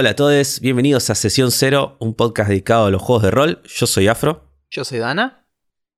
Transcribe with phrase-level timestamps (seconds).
[0.00, 3.62] Hola a todos, bienvenidos a Sesión Cero, un podcast dedicado a los juegos de rol.
[3.64, 4.48] Yo soy Afro.
[4.70, 5.48] Yo soy Dana.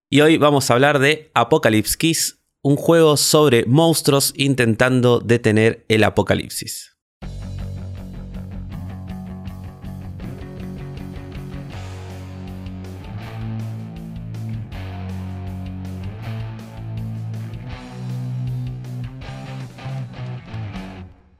[0.08, 6.02] Y hoy vamos a hablar de Apocalypse Kiss, un juego sobre monstruos intentando detener el
[6.04, 6.89] apocalipsis.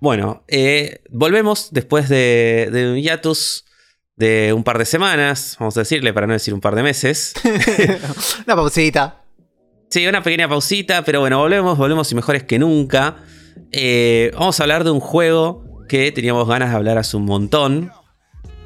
[0.01, 3.65] Bueno, eh, volvemos después de, de un hiatus
[4.17, 7.33] de un par de semanas, vamos a decirle, para no decir un par de meses.
[8.47, 9.23] Una pausita.
[9.89, 13.17] Sí, una pequeña pausita, pero bueno, volvemos, volvemos y mejores que nunca.
[13.73, 17.91] Eh, vamos a hablar de un juego que teníamos ganas de hablar hace un montón.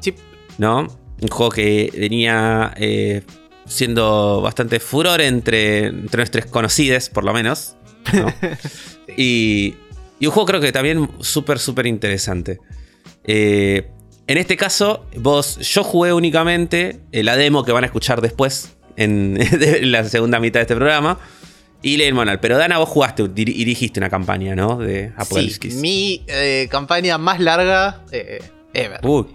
[0.01, 0.13] Sí.
[0.59, 0.81] ¿No?
[1.21, 3.23] Un juego que venía eh,
[3.65, 7.75] siendo bastante furor entre, entre nuestros conocidos, por lo menos.
[8.13, 8.31] ¿no?
[9.17, 9.75] y,
[10.19, 12.59] y un juego creo que también súper, súper interesante.
[13.23, 13.89] Eh,
[14.27, 19.37] en este caso, vos, yo jugué únicamente la demo que van a escuchar después, en,
[19.91, 21.19] la segunda mitad de este programa.
[21.81, 22.39] Y el manual.
[22.39, 24.77] Pero Dana, vos jugaste y dirigiste una campaña, ¿no?
[24.77, 28.41] De Apocalypse sí, Mi eh, campaña más larga eh,
[28.73, 28.99] ever.
[29.03, 29.27] Uy,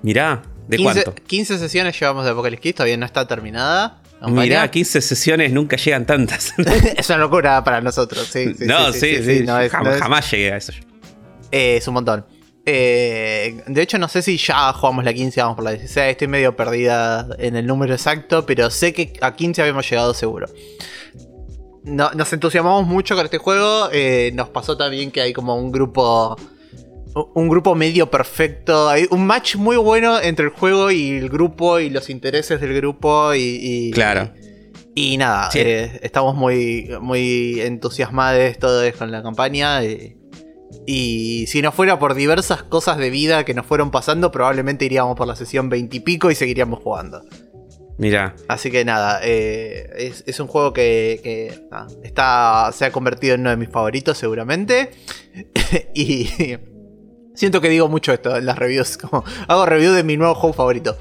[0.00, 1.22] mirá, ¿de 15, cuánto?
[1.22, 4.01] 15 sesiones llevamos de Apocalypse todavía no está terminada.
[4.28, 6.54] Mirá, 15 sesiones nunca llegan tantas.
[6.96, 8.54] es una locura para nosotros, sí.
[8.54, 9.42] sí no, sí, sí.
[9.44, 10.02] no es, jamás, no es...
[10.02, 10.72] jamás, llegué a eso.
[11.50, 12.24] Eh, es un montón.
[12.64, 16.12] Eh, de hecho, no sé si ya jugamos la 15, vamos por la 16.
[16.12, 20.46] Estoy medio perdida en el número exacto, pero sé que a 15 habíamos llegado seguro.
[21.84, 23.88] No, nos entusiasmamos mucho con este juego.
[23.92, 26.36] Eh, nos pasó también que hay como un grupo.
[27.14, 28.88] Un grupo medio perfecto.
[28.88, 32.74] Hay un match muy bueno entre el juego y el grupo y los intereses del
[32.74, 33.34] grupo.
[33.34, 34.30] Y, y claro.
[34.94, 35.58] Y, y nada, sí.
[35.60, 39.82] eh, estamos muy, muy entusiasmados todos con la campaña.
[39.84, 40.16] Eh,
[40.86, 45.16] y si no fuera por diversas cosas de vida que nos fueron pasando, probablemente iríamos
[45.16, 47.22] por la sesión 20 y pico y seguiríamos jugando.
[47.98, 48.34] Mira.
[48.48, 51.54] Así que nada, eh, es, es, un juego que, que
[52.02, 54.90] está, se ha convertido en uno de mis favoritos seguramente.
[55.94, 56.56] y
[57.34, 58.96] siento que digo mucho esto en las reviews.
[58.98, 60.96] Como hago review de mi nuevo juego favorito.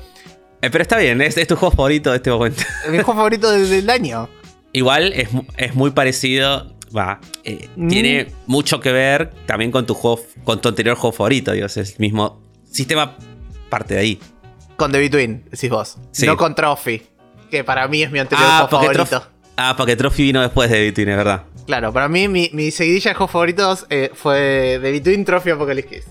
[0.61, 2.63] Eh, pero está bien, es, es, tu juego favorito de este momento.
[2.89, 4.29] mi juego favorito desde el año.
[4.73, 5.27] Igual es,
[5.57, 7.87] es muy parecido va, eh, mm.
[7.87, 11.93] tiene mucho que ver también con tu juego, con tu anterior juego favorito, Dios, es
[11.93, 13.17] el mismo sistema
[13.69, 14.19] parte de ahí.
[14.75, 15.97] Con The Between, decís vos.
[16.11, 16.25] Sí.
[16.25, 17.01] No con Trophy,
[17.49, 19.05] que para mí es mi anterior ah, juego favorito.
[19.05, 19.23] Trof
[19.57, 21.43] ah, porque Trophy vino después de The Between, es verdad.
[21.65, 25.95] Claro, para mí mi, mi seguidilla de juegos favoritos eh, fue The Between, Trophy, Apocalypse
[25.95, 26.05] Kiss.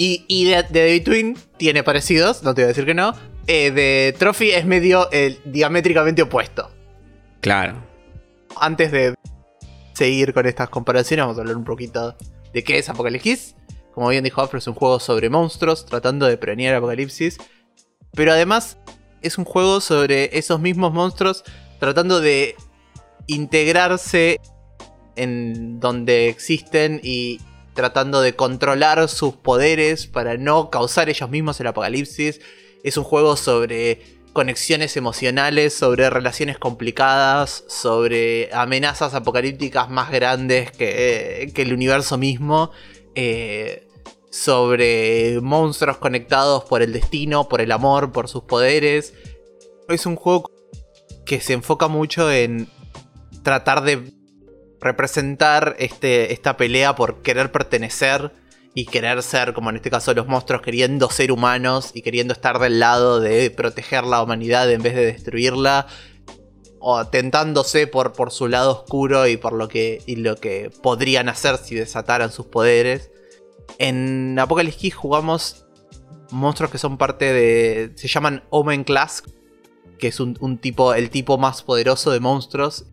[0.00, 3.12] Y, y de, de, The Between tiene parecidos, no te voy a decir que no.
[3.46, 6.70] Eh, de Trophy es medio eh, diamétricamente opuesto.
[7.42, 7.74] Claro.
[8.56, 9.14] Antes de
[9.92, 12.16] seguir con estas comparaciones, vamos a hablar un poquito
[12.54, 13.56] de qué es Apocalypse Kiss.
[13.92, 17.36] Como bien dijo Afro, es un juego sobre monstruos tratando de prevenir el apocalipsis.
[18.12, 18.78] Pero además
[19.20, 21.44] es un juego sobre esos mismos monstruos
[21.78, 22.54] tratando de
[23.26, 24.40] integrarse
[25.16, 27.38] en donde existen y
[27.74, 32.40] tratando de controlar sus poderes para no causar ellos mismos el apocalipsis.
[32.82, 41.50] Es un juego sobre conexiones emocionales, sobre relaciones complicadas, sobre amenazas apocalípticas más grandes que,
[41.54, 42.70] que el universo mismo,
[43.14, 43.88] eh,
[44.30, 49.14] sobre monstruos conectados por el destino, por el amor, por sus poderes.
[49.88, 50.50] Es un juego
[51.26, 52.68] que se enfoca mucho en
[53.42, 54.12] tratar de
[54.80, 58.32] representar este, esta pelea por querer pertenecer
[58.74, 62.58] y querer ser, como en este caso los monstruos, queriendo ser humanos y queriendo estar
[62.58, 65.86] del lado de proteger la humanidad en vez de destruirla,
[66.78, 71.58] o tentándose por, por su lado oscuro y por lo que, lo que podrían hacer
[71.58, 73.10] si desataran sus poderes.
[73.78, 75.66] En Apocalypse Kiss jugamos
[76.30, 77.92] monstruos que son parte de.
[77.96, 79.24] se llaman Omen Class,
[79.98, 82.86] que es un tipo, el tipo más poderoso de monstruos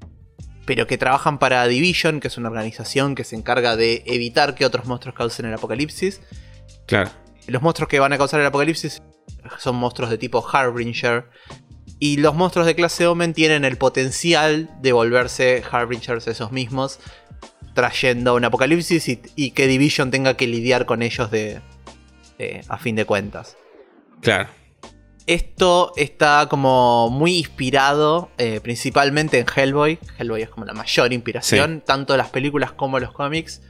[0.68, 4.66] pero que trabajan para Division, que es una organización que se encarga de evitar que
[4.66, 6.20] otros monstruos causen el apocalipsis.
[6.86, 7.10] Claro.
[7.48, 9.02] Los monstruos que van a causar el apocalipsis
[9.60, 11.30] son monstruos de tipo Harbinger.
[12.00, 17.00] Y los monstruos de clase Omen tienen el potencial de volverse Harbingers esos mismos,
[17.74, 21.62] trayendo un apocalipsis y, y que Division tenga que lidiar con ellos de,
[22.38, 23.56] de, a fin de cuentas.
[24.20, 24.50] Claro.
[25.28, 30.00] Esto está como muy inspirado eh, principalmente en Hellboy.
[30.18, 31.84] Hellboy es como la mayor inspiración, sí.
[31.86, 33.62] tanto las películas como los cómics.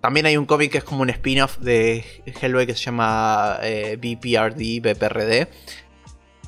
[0.00, 2.04] También hay un cómic que es como un spin-off de
[2.40, 5.48] Hellboy que se llama eh, BPRD, BPRD,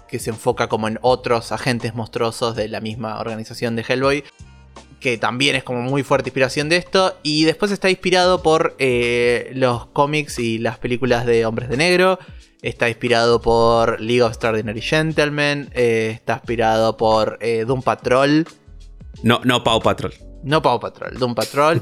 [0.06, 4.22] que se enfoca como en otros agentes monstruosos de la misma organización de Hellboy.
[5.00, 7.16] Que también es como muy fuerte inspiración de esto.
[7.22, 12.18] Y después está inspirado por eh, los cómics y las películas de Hombres de Negro.
[12.62, 15.70] Está inspirado por League of Extraordinary Gentlemen.
[15.74, 18.46] eh, está inspirado por eh, Doom Patrol.
[19.22, 20.12] No, no Pau Patrol.
[20.42, 21.80] No Paw Patrol, Doom Patrol.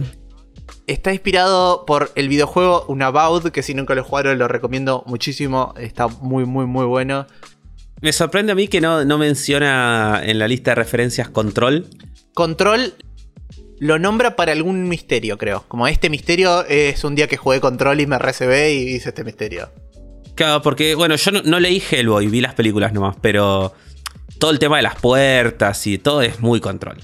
[0.87, 5.75] Está inspirado por el videojuego Unabout, que si nunca lo jugaron lo recomiendo muchísimo.
[5.77, 7.27] Está muy, muy, muy bueno.
[8.05, 11.87] Me sorprende a mí que no, no menciona en la lista de referencias Control.
[12.35, 12.93] Control
[13.79, 15.65] lo nombra para algún misterio, creo.
[15.69, 19.25] Como este misterio es un día que jugué Control y me recebé y hice este
[19.25, 19.71] misterio.
[20.35, 23.73] Claro, porque, bueno, yo no, no leí Hellboy, vi las películas nomás, pero
[24.39, 26.99] todo el tema de las puertas y todo es muy Control.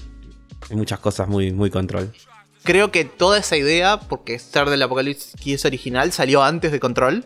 [0.69, 2.13] Hay muchas cosas muy, muy Control.
[2.61, 7.25] Creo que toda esa idea, porque Star del Apocalipsis es original, salió antes de Control.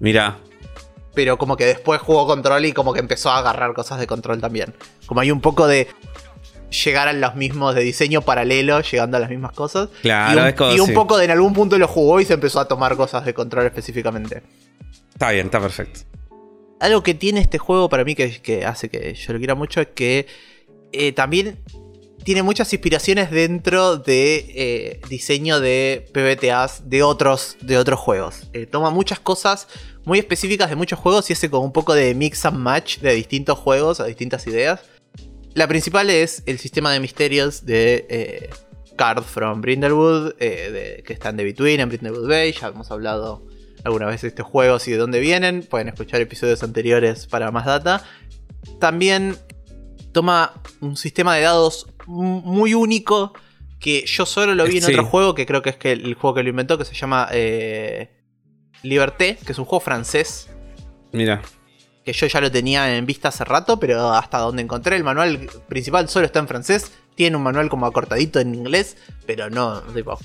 [0.00, 0.40] Mira,
[1.16, 4.40] Pero como que después jugó Control y como que empezó a agarrar cosas de Control
[4.40, 4.72] también.
[5.06, 5.88] Como hay un poco de
[6.84, 9.88] llegar a los mismos de diseño paralelo, llegando a las mismas cosas.
[10.02, 10.92] Claro, y un, es como- y un sí.
[10.92, 13.66] poco de en algún punto lo jugó y se empezó a tomar cosas de Control
[13.66, 14.42] específicamente.
[15.12, 16.00] está bien, está perfecto.
[16.78, 19.80] Algo que tiene este juego para mí que, que hace que yo lo quiera mucho
[19.80, 20.26] es que
[20.92, 21.58] eh, también
[22.24, 28.48] tiene muchas inspiraciones dentro de eh, diseño de PBTAs de otros, de otros juegos.
[28.52, 29.68] Eh, toma muchas cosas
[30.06, 33.12] muy específicas de muchos juegos y hace como un poco de mix and match de
[33.12, 34.80] distintos juegos a distintas ideas.
[35.52, 38.50] La principal es el sistema de misterios de eh,
[38.96, 42.52] Card from Brindlewood, eh, de- que está en The Between, en Brindlewood Bay.
[42.52, 43.46] Ya hemos hablado
[43.84, 45.62] alguna vez de estos juegos y de dónde vienen.
[45.62, 48.04] Pueden escuchar episodios anteriores para más data.
[48.80, 49.36] También
[50.12, 53.32] toma un sistema de dados muy único
[53.80, 54.92] que yo solo lo vi en Sí.
[54.92, 57.28] otro juego, que creo que es que el juego que lo inventó, que se llama
[57.32, 58.10] eh,
[58.88, 60.48] Liberté, que es un juego francés
[61.12, 61.42] Mira,
[62.04, 65.48] que yo ya lo tenía en vista hace rato, pero hasta donde encontré el manual
[65.68, 66.92] principal solo está en francés.
[67.14, 68.96] Tiene un manual como acortadito en inglés,
[69.26, 70.18] pero no, tipo.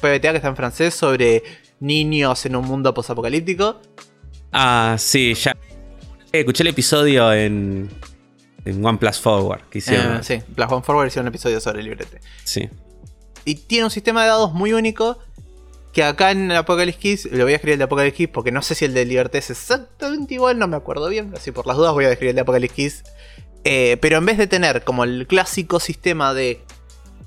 [0.00, 1.42] PBTA que está en francés sobre
[1.80, 3.80] niños en un mundo posapocalíptico.
[4.52, 5.52] Ah, sí, ya.
[6.32, 7.90] Eh, Escuché el episodio en,
[8.64, 10.16] en OnePlus Forward que hicieron.
[10.18, 12.20] Eh, sí, Plus One Forward hicieron un episodio sobre el librete.
[12.44, 12.68] sí.
[13.44, 15.18] Y tiene un sistema de dados muy único.
[15.92, 18.50] Que acá en el Apocalypse Keys, lo voy a escribir el de Apocalypse Keys porque
[18.50, 21.32] no sé si el de Liberté es exactamente igual, no me acuerdo bien.
[21.36, 23.04] Así por las dudas voy a escribir el de Apocalypse Keys.
[23.64, 26.64] Eh, pero en vez de tener como el clásico sistema de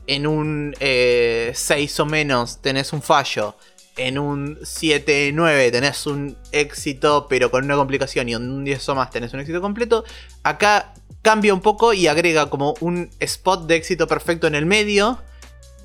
[0.08, 3.56] en un 6 o menos tenés un fallo,
[3.98, 8.96] en un 7-9 tenés un éxito pero con una complicación y en un 10 o
[8.96, 10.04] más tenés un éxito completo,
[10.44, 15.20] acá cambia un poco y agrega como un spot de éxito perfecto en el medio,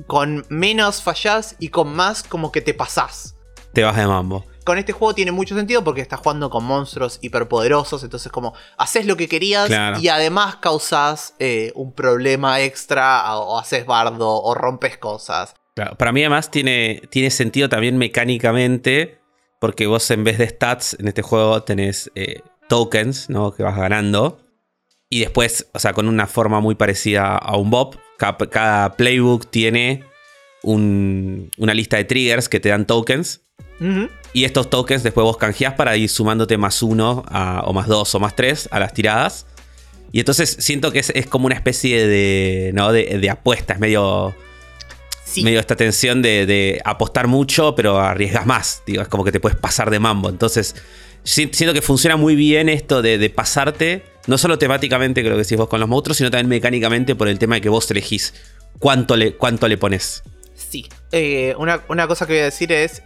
[0.06, 3.36] con menos fallás y con más como que te pasás
[3.72, 4.44] Te vas de mambo.
[4.64, 9.06] con este juego tiene mucho sentido porque estás jugando con monstruos hiperpoderosos, entonces como haces
[9.06, 9.98] lo que querías Claro.
[9.98, 15.54] y además causas eh, un problema extra o, o haces bardo o rompes cosas.
[15.74, 19.20] Claro, para mí además tiene, tiene sentido también mecánicamente,
[19.60, 23.52] porque vos en vez de stats en este juego tenés eh, tokens, ¿no?
[23.52, 24.38] Que vas ganando.
[25.08, 29.46] Y después, o sea, con una forma muy parecida a un Bob, cada, cada playbook
[29.50, 30.04] tiene
[30.62, 33.40] un- una lista de triggers que te dan tokens.
[34.34, 38.14] Y estos tokens después vos canjeás para ir sumándote más uno a- o más dos
[38.14, 39.46] o más tres a las tiradas.
[40.12, 42.92] Y entonces siento que es, es como una especie de, ¿no?
[42.92, 44.34] de, de apuesta, es medio
[45.24, 45.42] Sí.
[45.44, 48.82] medio esta tensión de, de apostar mucho, pero arriesgas más.
[48.84, 50.28] Digo, es como que te puedes pasar de mambo.
[50.28, 50.74] Entonces,
[51.30, 55.56] siento que funciona muy bien esto de, de pasarte, no solo temáticamente, lo que decís
[55.56, 58.34] vos con los monstruos, sino también mecánicamente por el tema de que vos elegís
[58.78, 60.22] cuánto le, cuánto le pones.
[60.54, 60.86] Sí.
[61.12, 63.02] Eh, una, una cosa que voy a decir es.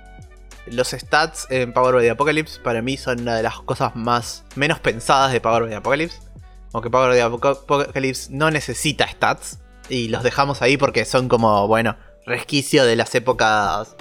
[0.66, 4.44] Los stats en Power by the Apocalypse para mí son una de las cosas más
[4.56, 6.16] menos pensadas de Power by the Apocalypse.
[6.72, 9.58] Aunque Power by the Apoca- Apocalypse no necesita stats.
[9.90, 13.94] Y los dejamos ahí porque son como, bueno, resquicio de las épocas.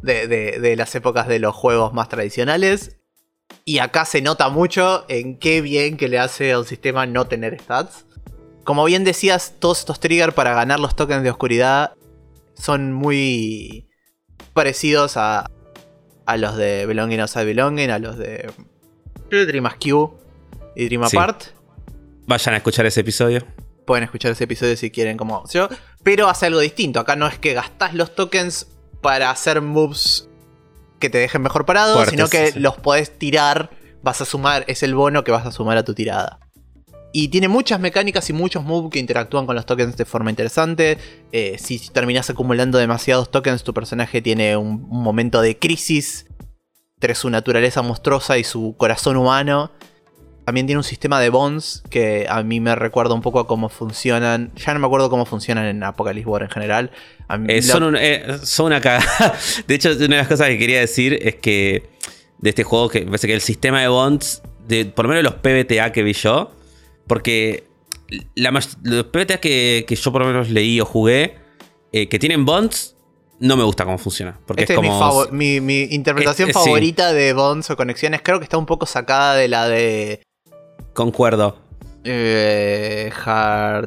[0.00, 2.96] De- de las épocas de los juegos más tradicionales.
[3.68, 7.60] Y acá se nota mucho en qué bien que le hace al sistema no tener
[7.60, 8.06] stats.
[8.62, 11.94] Como bien decías, todos estos triggers para ganar los tokens de oscuridad
[12.54, 13.88] son muy
[14.52, 15.50] parecidos a,
[16.26, 18.48] a los de Belonging Outside Belonging, a los de
[19.30, 20.16] Dream Askew
[20.76, 21.16] y Dream Sí.
[21.16, 21.46] Apart.
[22.28, 23.44] Vayan a escuchar ese episodio.
[23.84, 25.68] Pueden escuchar ese episodio si quieren, como yo.
[26.04, 27.00] Pero hace algo distinto.
[27.00, 28.68] Acá no es que gastás los tokens
[29.00, 30.28] para hacer moves
[30.98, 33.70] que te dejen mejor parado, Fuertes, sino que sí, los podés tirar.
[34.02, 36.38] Vas a sumar, es el bono que vas a sumar a tu tirada.
[37.12, 40.98] Y tiene muchas mecánicas y muchos moves que interactúan con los tokens de forma interesante.
[41.32, 46.26] Eh, si terminas acumulando demasiados tokens, tu personaje tiene un, un momento de crisis
[46.96, 49.72] entre su naturaleza monstruosa y su corazón humano.
[50.46, 53.68] También tiene un sistema de bonds que a mí me recuerda un poco a cómo
[53.68, 54.52] funcionan.
[54.54, 56.92] Ya no me acuerdo cómo funcionan en Apocalypse War en general.
[57.48, 57.96] Eh, son,
[58.44, 59.36] son, una cagada.
[59.66, 61.90] De hecho, una de las cosas que quería decir es que
[62.38, 65.24] de este juego, que me parece que el sistema de bonds, de, por lo menos
[65.24, 66.52] los PBTA que vi yo,
[67.08, 67.64] porque
[68.36, 71.38] los PBTA que, que, yo por lo menos leí o jugué,
[71.90, 72.94] eh, que tienen bonds,
[73.40, 74.38] no me gusta cómo funciona.
[74.46, 78.20] Porque es, como, mi, mi, interpretación favorita de bonds o conexiones.
[78.22, 80.22] Creo que está un poco sacada de la de.
[80.92, 81.66] Concuerdo.
[82.08, 83.10] Eh,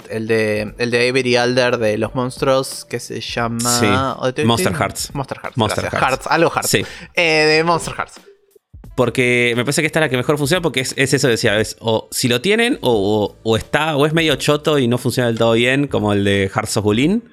[0.09, 5.11] el de el de Avery Alder de los monstruos que se llama Monster Hearts.
[5.13, 5.57] Monster Hearts.
[5.57, 6.27] Monster Hearts.
[6.27, 6.69] Algo Hearts.
[6.69, 6.85] Sí.
[7.13, 8.19] Eh, de Monster Hearts.
[8.95, 11.77] Porque me parece que esta es la que mejor funciona porque es, eso, decía, es
[11.79, 15.53] o si lo tienen o, está o es medio choto y no funciona del todo
[15.53, 17.23] bien como el de Hearts of Bulin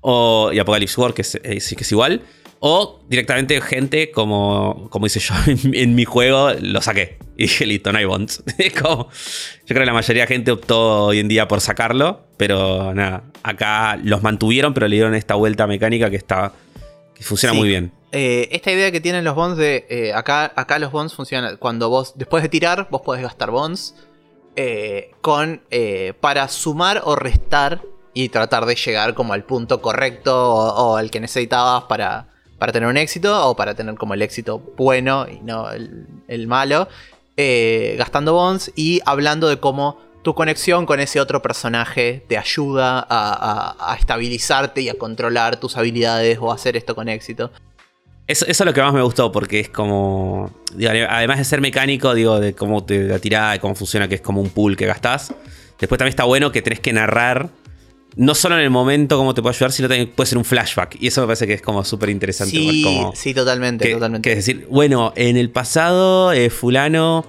[0.00, 2.22] o, y Apocalypse War, que es, eh, que es igual.
[2.64, 5.34] O directamente gente como, como hice yo
[5.72, 7.18] en, mi juego, lo saqué.
[7.36, 8.44] Y dije, listo, no hay bonds.
[8.58, 9.08] yo
[9.66, 12.20] creo que la mayoría de gente optó hoy en día por sacarlo.
[12.36, 16.52] Pero nada, acá los mantuvieron, pero le dieron esta vuelta mecánica que está.
[17.16, 17.90] que funciona muy bien.
[18.12, 19.84] Eh, esta idea que tienen los bonds de.
[19.90, 21.56] Eh, acá, acá los bonds funcionan.
[21.56, 22.12] Cuando vos.
[22.14, 23.96] Después de tirar, vos podés gastar bonds.
[25.20, 25.62] con.
[26.20, 27.82] para sumar o restar
[28.14, 32.28] y tratar de llegar como al punto correcto o, al que necesitabas para,
[32.62, 36.86] para, tener un éxito o para tener como el éxito bueno y no el, malo,
[37.36, 43.04] eh, gastando bonds y hablando de cómo tu conexión con ese otro personaje te ayuda
[43.10, 47.50] a, estabilizarte y a controlar tus habilidades o hacer esto con éxito.
[48.28, 50.52] Eso, es lo que más me gustó, porque es como.
[51.08, 54.20] además de ser mecánico, digo, de cómo te la tirada, de cómo funciona, que es
[54.20, 55.34] como un pool que gastás.
[55.80, 57.50] Después también está bueno que tenés que narrar
[58.16, 60.96] no solo en el momento cómo te puede ayudar, sino también puede ser un flashback.
[61.00, 62.56] Y eso me parece que es como súper interesante.
[62.56, 64.28] Sí, como sí, totalmente, totalmente.
[64.28, 67.24] Que es decir, bueno, en el pasado, eh, fulano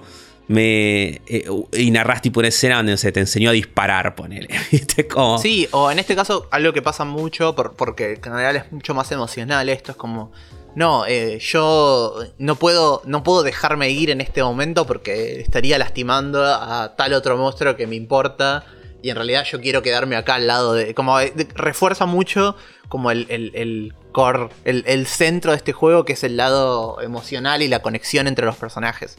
[0.48, 1.22] me.
[1.26, 4.48] Eh, y narras tipo una escena donde se te enseñó a disparar, ponele.
[5.10, 5.38] Como...
[5.38, 9.10] Sí, o en este caso, algo que pasa mucho, porque en general es mucho más
[9.12, 10.32] emocional, esto es como.
[10.76, 16.44] No, eh, yo no puedo, no puedo dejarme ir en este momento porque estaría lastimando
[16.44, 18.66] a tal otro monstruo que me importa
[19.04, 20.94] y en realidad yo quiero quedarme acá al lado de.
[20.94, 21.18] Como
[21.54, 22.56] refuerza mucho
[22.88, 27.68] como el, el, core, el, centro de este juego, que es el lado emocional y
[27.68, 29.18] la conexión entre los personajes.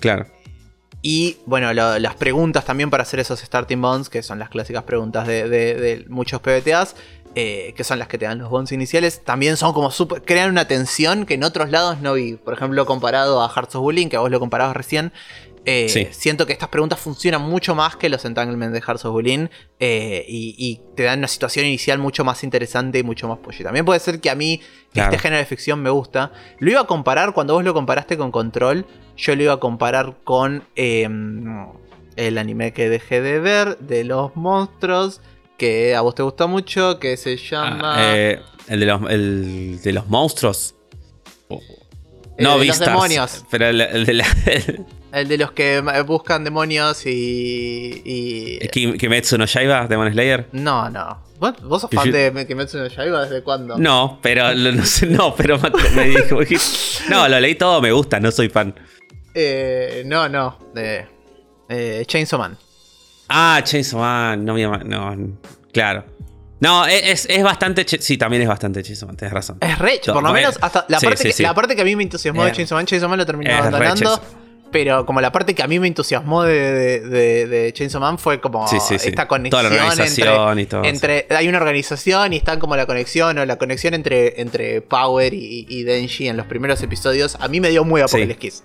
[0.00, 0.28] Claro.
[1.02, 5.26] Y bueno, las preguntas también para hacer esos starting bonds, que son las clásicas preguntas
[5.26, 6.96] de, muchos PBTAs,
[7.34, 10.48] eh, que son las que te dan los bonds iniciales, también son como super, crean
[10.48, 12.36] una tensión que en otros lados no vi.
[12.36, 15.12] Por ejemplo, comparado a Hearts of Bullying, que a vos lo comparabas recién,
[15.64, 19.46] eh, siento que estas preguntas funcionan mucho más que los entanglements de Hearts of Bullying
[19.78, 23.64] eh, y, te dan una situación inicial mucho más interesante y mucho más pollo.
[23.64, 24.60] También puede ser que a mí
[24.92, 26.32] este género de ficción me gusta.
[26.58, 28.86] Lo iba a comparar cuando vos lo comparaste con Control.
[29.16, 31.66] Yo lo iba a comparar con em,
[32.16, 35.20] el anime que dejé de ver de los monstruos
[35.56, 37.94] que a vos te gusta mucho, que se llama.
[37.96, 40.74] Ah, eh, el, de los, el de los monstruos.
[42.38, 43.44] No, Los demonios.
[43.50, 48.02] Pero el, de la, El de los que buscan demonios y.
[48.04, 48.68] y...
[48.96, 50.48] ¿Kimetsu no Yaiba, Demon Slayer?
[50.52, 51.22] No, no.
[51.38, 53.76] ¿Vos, sos fan de Kimetsu no Yaiba desde cuándo?
[53.76, 55.58] No, pero no, sé, no, pero
[55.94, 56.38] me dijo.
[57.10, 58.74] no, lo leí todo, me gusta, no soy fan.
[59.34, 60.58] Eh, no, no.
[60.74, 61.06] De
[61.68, 62.56] eh, Chainsaw Man.
[63.28, 65.38] Ah, Chainsaw Man, no, no,
[65.72, 66.04] claro.
[66.60, 67.84] No, es, es bastante.
[67.86, 69.58] Sí, también es bastante Chainsaw Man, tienes razón.
[69.60, 72.04] Es re, por lo menos hasta la, parte que, la parte que a mí me
[72.04, 74.22] entusiasmó de Chainsaw Man, Chainsaw Man lo terminé abandonando.
[74.72, 78.66] Pero como la parte que a mí me entusiasmó de, de, Chainsaw Man fue como
[78.66, 80.00] esta conexión
[80.82, 85.34] entre, Hay una organización y están como la conexión o la conexión entre, entre Power
[85.34, 87.36] y, Denji en los primeros episodios.
[87.40, 88.64] A mí me dio muy Apocalypse Kiss.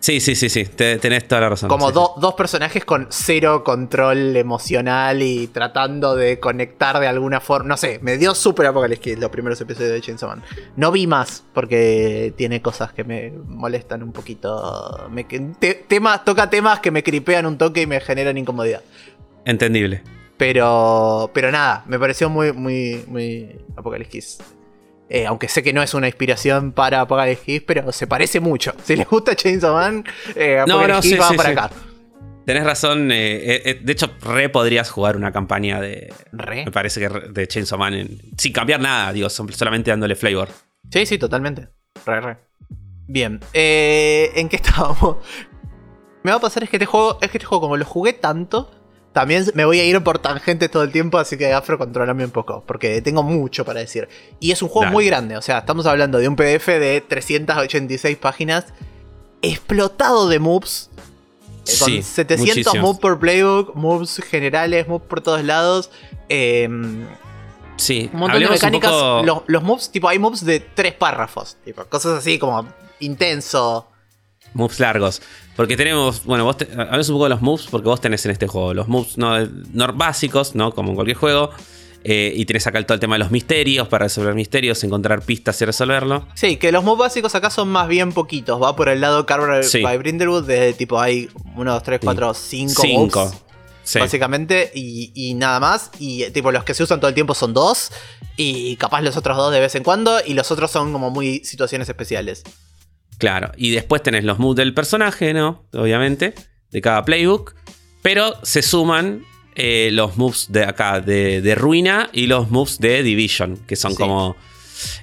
[0.00, 1.68] Sí, sí, sí, sí, tenés toda la razón.
[1.68, 7.68] Como dos personajes con cero control emocional y tratando de conectar de alguna forma.
[7.68, 10.42] No sé, me dio súper Apocalypse los primeros episodios de Chainsaw Man.
[10.76, 15.08] No vi más porque tiene cosas que me molestan un poquito.
[15.10, 15.26] Me,
[16.24, 18.82] toca temas que me cripean un toque y me generan incomodidad.
[19.44, 20.02] Entendible.
[20.36, 24.38] Pero, pero nada, me pareció muy, muy, muy Apocalypse
[25.08, 28.74] eh, aunque sé que no es una inspiración para Apocalypse Kiss, pero se parece mucho.
[28.84, 31.70] Si les gusta Chainsaw Man, eh, no, va para acá.
[32.44, 33.10] Tenés razón.
[33.12, 36.12] Eh, de hecho, re podrías jugar una campaña de.
[36.32, 36.64] ¿Re?
[36.64, 40.48] Me parece que de Chainsaw Man sin cambiar nada, digo, solamente dándole flavor.
[40.90, 41.68] Sí, sí, totalmente.
[42.06, 42.36] Re, re.
[43.06, 43.40] Bien.
[43.52, 45.16] ¿En qué estábamos?
[46.22, 48.12] Me va a pasar es que este juego, es que este juego, como lo jugué
[48.12, 48.70] tanto,
[49.18, 52.30] también me voy a ir por tangentes todo el tiempo, así que Afro, controlame un
[52.30, 54.08] poco, porque tengo mucho para decir.
[54.38, 58.16] Y es un juego muy grande, o sea, estamos hablando de un PDF de 386
[58.16, 58.66] páginas,
[59.42, 60.90] explotado de moves.
[61.66, 65.90] Eh, con 700 moves por playbook, moves generales, moves por todos lados.
[66.28, 67.04] Em,
[67.76, 68.92] sí, un montón de mecánicas.
[69.48, 71.56] Los, moves, tipo, hay moves de tres párrafos.
[71.64, 72.68] Tipo, cosas así como
[73.00, 73.88] intenso.
[74.54, 75.22] Moves largos.
[75.58, 78.46] Porque tenemos, bueno, vos hablamos un poco de los moves, porque vos tenés en este
[78.46, 80.72] juego los moves no, no básicos, ¿no?
[80.72, 81.50] Como en cualquier juego.
[82.04, 85.60] Eh, y tenés acá todo el tema de los misterios, para resolver misterios, encontrar pistas
[85.60, 86.28] y resolverlo.
[86.34, 88.62] Sí, que los moves básicos acá son más bien poquitos.
[88.62, 92.86] Va por el lado Carver by Brindlewood, de tipo hay 1, 2, 3, 4, 5
[92.86, 93.32] moves.
[93.98, 95.90] Básicamente, y, nada más.
[95.98, 97.90] Y tipo, los que se usan todo el tiempo son dos.
[98.36, 100.20] Y capaz los otros dos de vez en cuando.
[100.24, 102.44] Y los otros son como muy situaciones especiales.
[103.18, 105.64] Claro, y después tenés los moves del personaje, ¿no?
[105.72, 106.34] Obviamente,
[106.70, 107.54] de cada playbook.
[108.00, 109.24] Pero se suman
[109.56, 114.36] eh, los moves de acá, de, Ruina, y los moves de Division, que son como...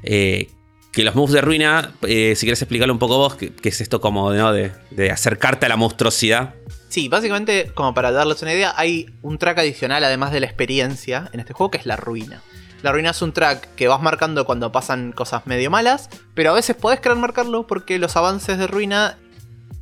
[0.03, 0.49] Eh,
[0.93, 3.99] que los moves de Ruina, eh, si quieres explicarlo un poco vos, que, es esto
[3.99, 6.55] como de, de, acercarte a la monstruosidad.
[6.87, 11.29] Sí, básicamente, como para darles una idea, hay un track adicional, además de la experiencia
[11.33, 12.41] en este juego, que es la Ruina.
[12.85, 16.53] La ruina es un track que vas marcando cuando pasan cosas medio malas, pero a
[16.53, 19.17] veces podés querer marcarlo porque los avances de ruina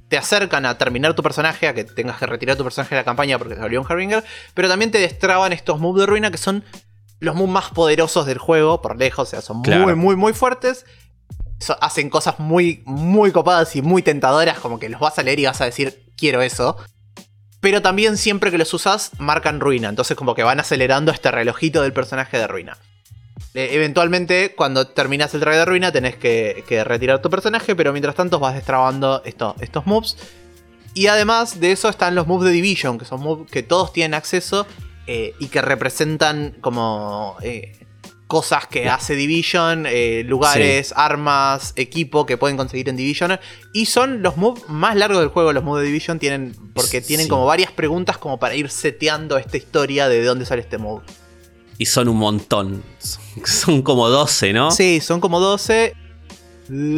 [0.08, 3.04] te acercan a terminar tu personaje, a que tengas que retirar tu personaje de la
[3.04, 6.38] campaña porque te volvió un Harbinger, pero también te destraban estos moves de ruina que
[6.38, 6.64] son
[7.20, 10.86] los moves más poderosos del juego, por lejos, o sea, son muy, muy, muy fuertes.
[11.82, 15.46] hacen cosas muy, muy copadas y muy tentadoras, como que los vas a leer y
[15.46, 16.78] vas a decir, quiero eso.
[17.60, 21.82] Pero también siempre que los usas, marcan ruina, entonces como que van acelerando este relojito
[21.82, 22.78] del personaje de ruina.
[23.54, 28.16] Eh, eventualmente, cuando terminas el traje de ruina, tenés que, retirar tu personaje, pero mientras
[28.16, 30.18] tanto vas destrabando estos moves.
[30.96, 34.14] Y además de eso están los moves de Division, que son moves que todos tienen
[34.14, 34.68] acceso
[35.08, 37.80] eh, y que representan como eh,
[38.28, 39.88] cosas que hace Division,
[40.26, 43.40] lugares, armas, equipo que pueden conseguir en Division.
[43.74, 47.28] Y son los moves más largos del juego, los moves de Division, tienen, porque tienen
[47.28, 51.04] como varias preguntas como para ir seteando esta historia de dónde sale este move.
[51.78, 52.84] Y son un montón.
[53.46, 54.72] Son como 12, ¿no?
[54.72, 55.96] Sí, son como 12.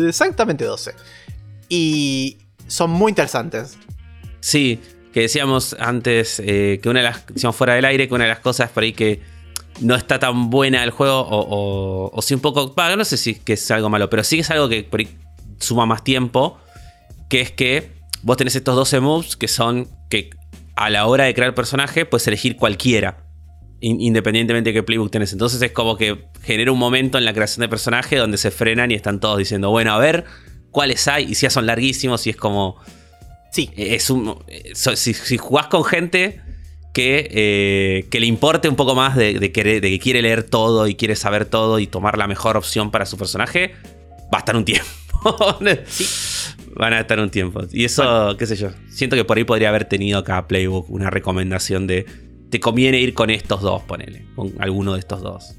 [0.08, 0.94] Exactamente 12.
[1.70, 3.78] Y son muy interesantes.
[4.42, 4.80] Sí,
[5.14, 7.26] que decíamos antes eh, que una de las.
[7.28, 9.22] Decíamos fuera del aire que una de las cosas por ahí que
[9.80, 12.74] no está tan buena el juego, o, o, sí un poco.
[12.76, 15.08] no sé si que es algo malo, pero sí es algo que por ahí
[15.60, 16.60] suma más tiempo.
[17.30, 20.30] Que es que vos tenés estos 12 moves que son que
[20.76, 23.25] a la hora de crear personaje puedes elegir cualquiera
[23.90, 25.34] independientemente de qué playbook tenés.
[25.34, 28.92] Entonces es como que genera un momento en la creación de personaje donde se frenan
[28.92, 30.26] y están todos diciendo, bueno, a ver
[30.72, 31.26] cuáles hay.
[31.26, 32.78] Y si ya son larguísimos y es como.
[33.52, 33.70] Sí.
[33.78, 34.38] Es un,
[34.74, 36.42] si, jugás con gente
[36.94, 41.16] que, eh, que le importe un poco más de, que quiere leer todo y quiere
[41.16, 43.76] saber todo y tomar la mejor opción para su personaje,
[44.34, 44.90] va a estar un tiempo.
[46.76, 47.62] Van a estar un tiempo.
[47.72, 48.70] Y eso, qué sé yo.
[48.90, 52.06] Siento que por ahí podría haber tenido cada playbook una recomendación de
[52.56, 55.56] te conviene ir con estos dos, ponele, con alguno de estos dos.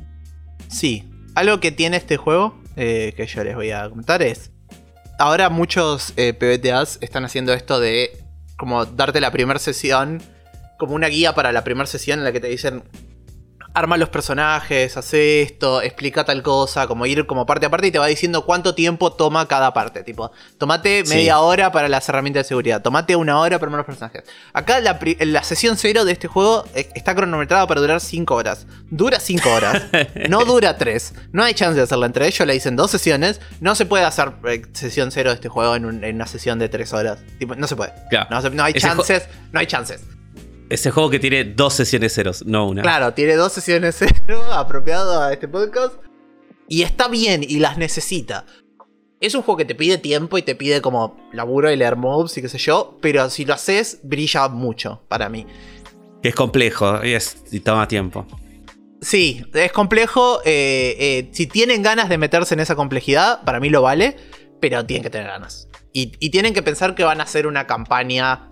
[0.68, 1.04] Sí,
[1.34, 4.50] algo que tiene este juego, eh, que yo les voy a comentar, es.
[5.18, 8.16] Ahora muchos eh, PBTAs están haciendo esto de
[8.56, 10.22] como darte la primera sesión,
[10.78, 12.82] como una guía para la primera sesión en la que te dicen
[13.76, 17.90] arma los personajes, hace esto, explica tal cosa, como ir como parte a parte y
[17.90, 20.02] te va diciendo cuánto tiempo toma cada parte.
[20.02, 23.86] Tipo, tomate media hora para las herramientas de seguridad, tomate una hora para armar los
[23.86, 24.24] personajes.
[24.54, 28.66] Acá la, la, sesión cero de este juego eh, está cronometrada para durar 5 horas.
[28.88, 29.82] Dura 5 horas,
[30.30, 31.14] no dura 3.
[31.32, 33.42] No hay chance de hacerla entre ellos, le dicen dos sesiones.
[33.60, 36.92] No se puede hacer eh, sesión cero de este juego en, una sesión de 3
[36.94, 37.18] horas.
[37.38, 37.92] Tipo, no se puede.
[38.30, 40.15] No, no hay chances, no hay chances.
[40.68, 42.82] Ese juego que tiene dos sesiones ceros, no una.
[42.82, 45.94] Claro, tiene dos sesiones cero apropiado a este podcast.
[46.68, 48.46] Y está bien y las necesita.
[49.20, 52.36] Es un juego que te pide tiempo y te pide como laburo y leer moves
[52.36, 55.46] y qué sé yo, pero si lo haces, brilla mucho para mí.
[56.22, 58.26] Es complejo y, es, toma tiempo.
[59.00, 60.40] Sí, es complejo.
[60.44, 64.16] Eh, eh, si tienen ganas de meterse en esa complejidad, para mí lo vale,
[64.60, 65.68] pero tienen que tener ganas.
[65.92, 68.50] Y, y tienen que pensar que van a hacer una campaña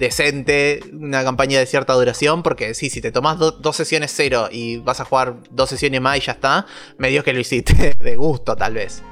[0.00, 4.78] decente, una campaña de cierta duración, porque sí, si te tomas dos sesiones cero y
[4.78, 6.66] vas a jugar dos sesiones más y ya está,
[6.98, 9.02] medio que lo hiciste de gusto tal vez.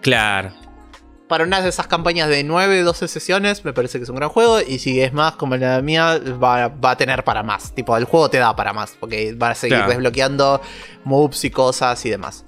[0.00, 0.52] Claro.
[1.28, 4.28] Para una de esas campañas de 9, 12 sesiones, me parece que es un gran
[4.28, 4.60] juego.
[4.60, 7.74] Y si es más como la mía, va, a tener para más.
[7.74, 8.94] Tipo, el juego te da para más.
[9.00, 10.60] Porque va a seguir desbloqueando
[11.04, 12.44] moves y cosas y demás.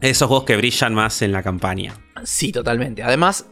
[0.00, 1.94] Esos juegos que brillan más en la campaña.
[2.24, 3.02] Sí, totalmente.
[3.02, 3.44] Además,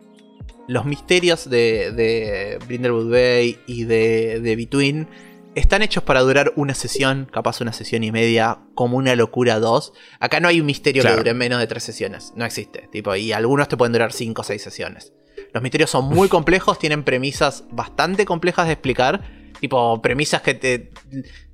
[0.68, 5.08] los misterios de, de Brindlewood Bay y de, de Between
[5.56, 9.94] están hechos para durar una sesión, capaz una sesión y media, como una locura dos.
[10.20, 12.88] Acá no hay un misterio que dure menos de tres sesiones, no existe.
[12.92, 15.14] Tipo, y algunos te pueden durar cinco o seis sesiones.
[15.54, 19.24] Los misterios son muy complejos, tienen premisas bastante complejas de explicar.
[19.58, 20.90] Tipo, premisas que te.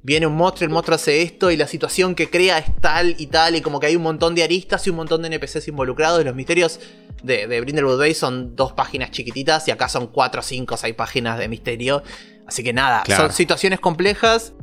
[0.05, 3.29] Viene un monstruo, el monstruo hace esto y la situación que crea es tal y
[3.29, 3.55] tal.
[3.55, 6.25] Y como que hay un montón de aristas y un montón de NPCs involucrados.
[6.25, 6.81] Los misterios
[7.23, 11.38] de, de Brindlewood Bay son dos páginas chiquititas y acá son cuatro, cinco, seis páginas
[11.38, 12.03] de misterio.
[12.49, 13.23] Así que nada, Claro.
[13.25, 14.55] son situaciones complejas.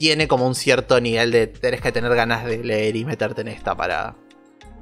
[0.00, 1.46] Tiene como un cierto nivel de.
[1.46, 4.16] Tenés que tener ganas de leer y meterte en esta para.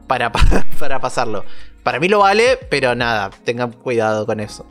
[0.06, 0.32] Para,
[0.78, 1.44] para pasarlo.
[1.82, 4.66] Para mí lo vale, pero nada, tengan cuidado con eso.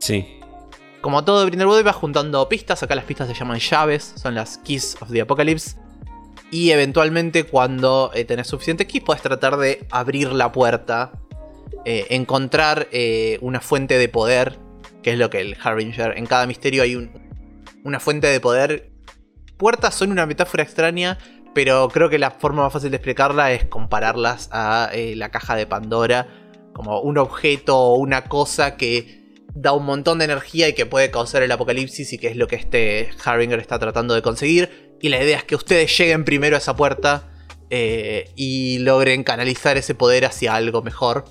[0.00, 0.39] Sí.
[1.00, 4.96] Como todo Brindlewood va juntando pistas, acá las pistas se llaman llaves, son las Keys
[5.00, 5.76] of the Apocalypse.
[6.50, 11.12] Y eventualmente cuando eh, tenés suficiente keys podés tratar de abrir la puerta,
[11.84, 14.58] eh, encontrar eh, una fuente de poder,
[15.02, 17.12] que es lo que el Harbinger, en cada misterio hay un-
[17.84, 18.90] una fuente de poder.
[19.56, 21.18] Puertas son una metáfora extraña,
[21.54, 25.54] pero creo que la forma más fácil de explicarla es compararlas a eh, la caja
[25.54, 26.26] de Pandora,
[26.74, 29.19] como un objeto o una cosa que
[29.60, 32.46] da un montón de energía y que puede causar el apocalipsis y que es lo
[32.48, 34.96] que este Harbinger está tratando de conseguir.
[35.02, 37.28] Y la idea es que ustedes lleguen primero a esa puerta
[37.70, 41.24] eh, y logren canalizar ese poder hacia algo mejor.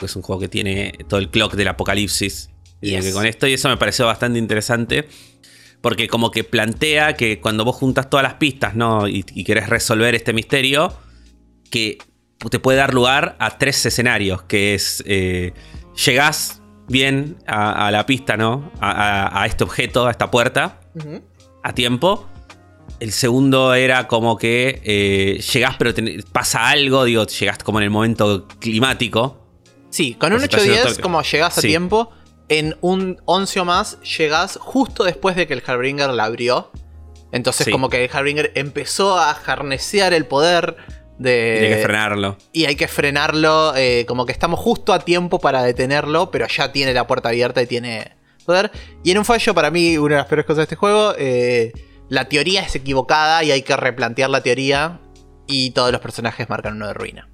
[0.00, 2.50] Es un juego que tiene todo el clock del apocalipsis.
[2.80, 3.04] Y Yes.
[3.04, 5.06] que con esto, y eso me pareció bastante interesante.
[5.82, 9.06] Porque como que plantea que cuando vos juntas todas las pistas, ¿no?
[9.08, 10.94] Y, y querés resolver este misterio,
[11.70, 11.98] que
[12.50, 14.42] te puede dar lugar a tres escenarios.
[14.42, 15.02] Que es.
[15.06, 15.52] eh,
[16.06, 16.59] llegás
[16.90, 18.70] bien a, a la pista, ¿no?
[18.80, 20.80] A, este objeto, a esta puerta,
[21.62, 22.28] a tiempo.
[22.98, 25.94] El segundo era como que eh, llegás, pero
[26.32, 29.46] pasa algo, digo, llegaste como en el momento climático.
[29.88, 31.68] Sí, con un Pues está haciendo 8-10, todo- como llegás a Sí.
[31.68, 32.10] tiempo,
[32.48, 36.70] en un 11 o más, llegás justo después de que el Harbinger la abrió.
[37.32, 37.70] Entonces, Sí.
[37.70, 40.76] como que el Harbinger empezó a harnecear el poder
[41.20, 41.56] de.
[41.60, 42.36] Tiene que frenarlo.
[42.52, 46.72] Y hay que frenarlo, eh, como que estamos justo a tiempo para detenerlo, pero ya
[46.72, 48.70] tiene la puerta abierta y tiene poder.
[49.04, 51.72] Y en un fallo, para mí, una de las peores cosas de este juego, eh,
[52.08, 55.00] la teoría es equivocada y hay que replantear la teoría
[55.46, 57.28] y todos los personajes marcan uno de ruina.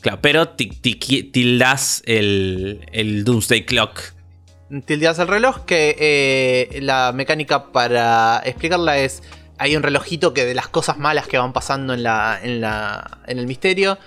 [0.00, 4.00] Claro, pero ti- ti- tildás el, el Doomsday Clock.
[4.86, 9.22] Tildeas el reloj, que eh, la mecánica para explicarla es,
[9.58, 13.18] hay un relojito que de las cosas malas que van pasando en, la, en, la,
[13.26, 13.98] en el misterio,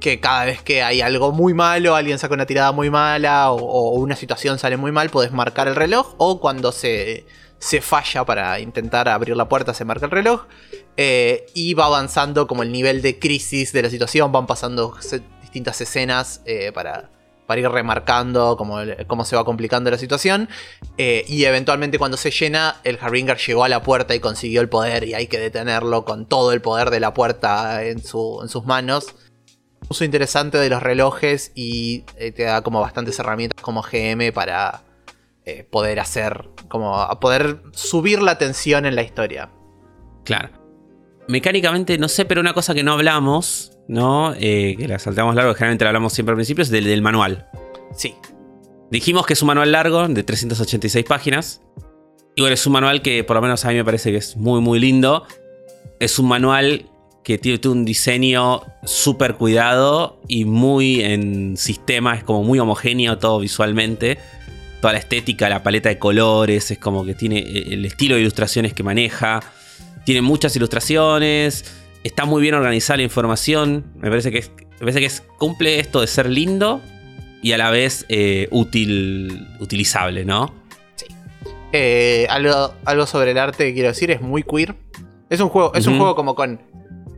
[0.00, 3.92] que cada vez que hay algo muy malo, alguien saca una tirada muy mala o,
[3.94, 7.26] una situación sale muy mal, puedes marcar el reloj, o cuando se,
[7.58, 10.46] se falla para intentar abrir la puerta, se marca el reloj,
[10.96, 14.96] eh, y va avanzando como el nivel de crisis de la situación, van pasando
[15.42, 17.10] distintas escenas eh, para,
[17.48, 20.50] para ir remarcando cómo, cómo se va complicando la situación.
[20.98, 24.68] eh, y eventualmente cuando se llena, el Harbinger llegó a la puerta y consiguió el
[24.68, 28.50] poder y hay que detenerlo con todo el poder de la puerta en, su- en
[28.50, 29.14] sus manos.
[29.88, 34.82] Uso interesante de los relojes y eh, te da como bastantes herramientas como GM para
[35.46, 39.48] eh, poder hacer, como poder subir la tensión en la historia.
[40.24, 40.50] Claro.
[41.28, 44.34] Mecánicamente, no sé, pero una cosa que no hablamos, ¿no?
[44.38, 47.02] Eh, que la saltamos largo, que generalmente la hablamos siempre al principio, es del, del
[47.02, 47.48] manual.
[47.94, 48.14] Sí,
[48.90, 51.60] Dijimos que es un manual largo, de 386 páginas.
[52.34, 54.36] Y bueno, es un manual que por lo menos a mí me parece que es
[54.36, 55.26] muy, muy lindo.
[56.00, 56.86] Es un manual
[57.22, 63.40] que tiene un diseño súper cuidado y muy en sistema, es como muy homogéneo todo
[63.40, 64.18] visualmente.
[64.80, 68.22] Toda la estética, la paleta de colores, es como que tiene eh, el estilo de
[68.22, 69.40] ilustraciones que maneja.
[70.08, 71.66] Tiene muchas ilustraciones,
[72.02, 73.92] está muy bien organizada la información.
[73.96, 76.80] Me parece que, es- me parece que es- cumple esto de ser lindo
[77.42, 80.54] y a la vez eh, útil, utilizable, ¿no?
[81.74, 84.76] Eh, algo, algo sobre el arte que quiero decir es muy queer.
[85.28, 86.58] Es un juego, es un juego como con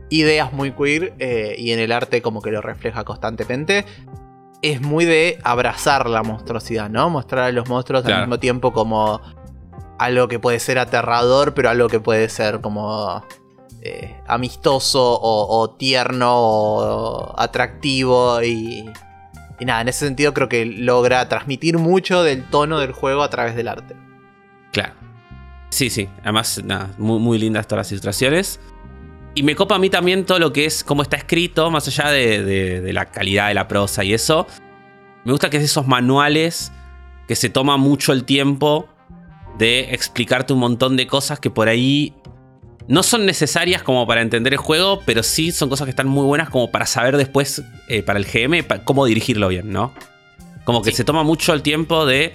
[0.09, 3.85] ideas muy queer eh, y en el arte como que lo refleja constantemente.
[4.61, 7.09] Es muy de abrazar la monstruosidad, ¿no?
[7.09, 8.17] Mostrar a los monstruos Claro.
[8.17, 9.21] al mismo tiempo como
[10.03, 13.23] algo que puede ser aterrador, pero algo que puede ser como
[13.81, 18.89] eh, amistoso o, tierno o atractivo y,
[19.59, 23.55] nada, en ese sentido creo que logra transmitir mucho del tono del juego a través
[23.55, 23.95] del arte.
[24.71, 24.93] Claro.
[25.69, 26.09] Sí, sí.
[26.23, 28.59] Además, nada, muy, muy lindas todas las ilustraciones.
[29.35, 32.09] Y me copa a mí también todo lo que es cómo está escrito, más allá
[32.11, 34.45] de, de- de la calidad de la prosa y eso.
[35.23, 36.71] Me gusta que es esos manuales
[37.27, 38.89] que se toma mucho el tiempo
[39.57, 42.13] de explicarte un montón de cosas que por ahí
[42.87, 46.25] no son necesarias como para entender el juego, pero sí son cosas que están muy
[46.25, 49.93] buenas como para saber después, eh, para el GM, cómo dirigirlo bien, ¿no?
[50.65, 50.97] Como que Sí.
[50.97, 52.33] se toma mucho el tiempo de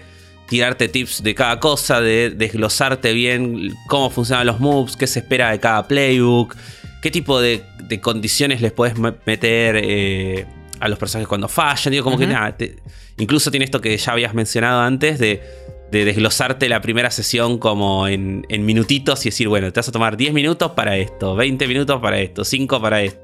[0.49, 5.51] tirarte tips de cada cosa, de desglosarte bien cómo funcionan los moves, qué se espera
[5.51, 6.55] de cada playbook,
[7.03, 10.47] qué tipo de, de condiciones les puedes me- meter eh,
[10.79, 11.91] a los personajes cuando fallan.
[11.91, 12.57] Digo, como que nada.
[12.57, 12.77] te-
[13.19, 15.43] incluso tiene esto que ya habías mencionado antes de,
[15.91, 19.93] de desglosarte la primera sesión como en, en minutitos y decir, bueno, te vas a
[19.93, 23.21] tomar 10 minutos para esto, 20 minutos para esto, 5 para esto.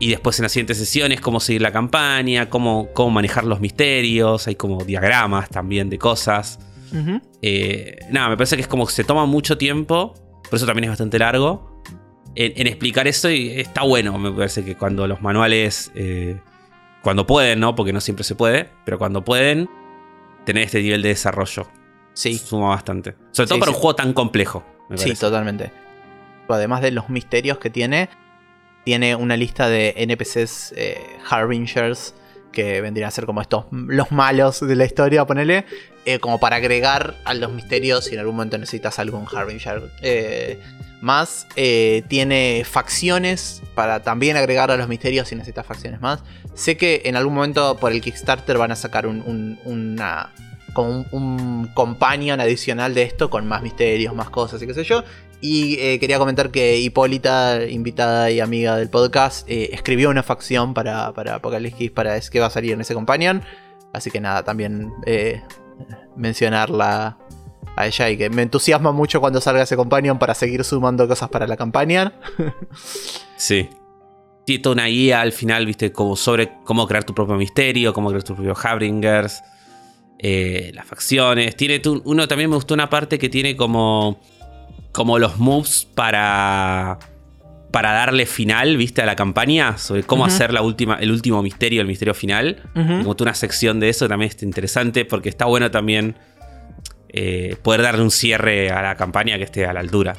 [0.00, 4.46] Y después en las siguientes sesiones, cómo seguir la campaña, cómo, cómo manejar los misterios.
[4.48, 6.58] Hay como diagramas también de cosas.
[7.42, 10.14] Eh, nada, me parece que es como que se toma mucho tiempo,
[10.48, 11.82] por eso también es bastante largo,
[12.36, 16.36] en, en explicar eso y está bueno, me parece que cuando los manuales, eh,
[17.02, 17.74] cuando pueden, ¿no?
[17.74, 19.68] Porque no siempre se puede, pero cuando pueden,
[20.44, 21.66] tener este nivel de desarrollo.
[22.14, 23.14] Sí, Suma bastante.
[23.32, 23.76] Sobre todo Sí, para sí.
[23.76, 24.64] un juego tan complejo.
[24.88, 25.70] me sí, totalmente.
[26.48, 28.08] Además de los misterios que tiene,
[28.84, 30.98] tiene una lista de NPCs eh,
[31.28, 32.14] Harbingers
[32.52, 35.64] que vendrían a ser como estos los malos de la historia, ponele,
[36.04, 39.90] eh, como para agregar a los misterios si en algún momento necesitas algún Harbinger.
[40.02, 40.60] eh,
[41.00, 46.22] más eh, tiene facciones para también agregar a los misterios si necesitas facciones más.
[46.54, 50.32] Sé que en algún momento por el Kickstarter van a sacar un, un- una
[50.74, 55.02] como un, companion adicional de esto con más misterios, más cosas y qué sé yo.
[55.40, 60.74] Y eh, quería comentar que Hipólita, invitada y amiga del podcast, eh, escribió una facción
[60.74, 63.42] para, para Apocalypse para es que va a salir en ese companion.
[63.92, 65.42] Así que nada, también eh,
[66.16, 67.18] mencionarla
[67.76, 71.28] a ella y que me entusiasma mucho cuando salga ese companion para seguir sumando cosas
[71.28, 72.12] para la campaña.
[73.36, 73.68] Sí.
[74.46, 78.10] Tiene toda una guía al final, viste, como sobre cómo crear tu propio misterio, cómo
[78.10, 79.42] crear tus propios Harbingers,
[80.18, 81.56] eh, las facciones.
[81.56, 84.20] Tiene tu- uno también me gustó una parte que tiene como
[84.92, 86.98] como los moves para
[87.72, 91.80] para darle final, viste, a la campaña sobre cómo hacer la última el último misterio,
[91.80, 92.62] el misterio final.
[92.72, 96.14] Como tú una sección de eso también está interesante porque está bueno también
[97.08, 100.16] eh, poder darle un cierre a la campaña que esté a la altura,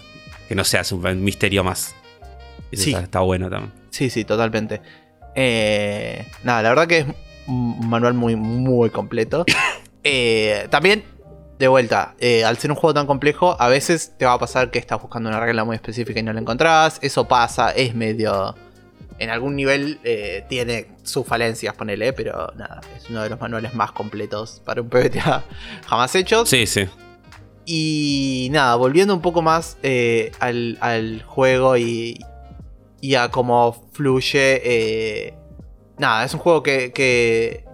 [0.50, 1.96] que no sea un misterio más.
[2.72, 2.90] Eso Sí.
[2.92, 3.72] está, está bueno también.
[3.90, 4.82] Sí, sí, totalmente.
[5.36, 7.06] Eh, nada, la verdad que es
[7.48, 9.46] un manual muy, muy completo.
[10.08, 11.04] Eh, también,
[11.58, 14.70] de vuelta, eh, al ser un juego tan complejo, a veces te va a pasar
[14.70, 17.00] que estás buscando una regla muy específica y no la encontrás.
[17.02, 18.56] Eso pasa, es medio...
[19.18, 23.74] En algún nivel eh, tiene sus falencias, ponele, pero nada, es uno de los manuales
[23.74, 25.42] más completos para un PBTA
[25.88, 26.50] jamás hechos.
[26.50, 26.86] Sí, sí.
[27.66, 29.78] Y nada, volviendo un poco más
[30.42, 32.20] al, al juego y,
[33.00, 35.34] y a cómo fluye.
[35.98, 37.65] nada, es un juego que, que,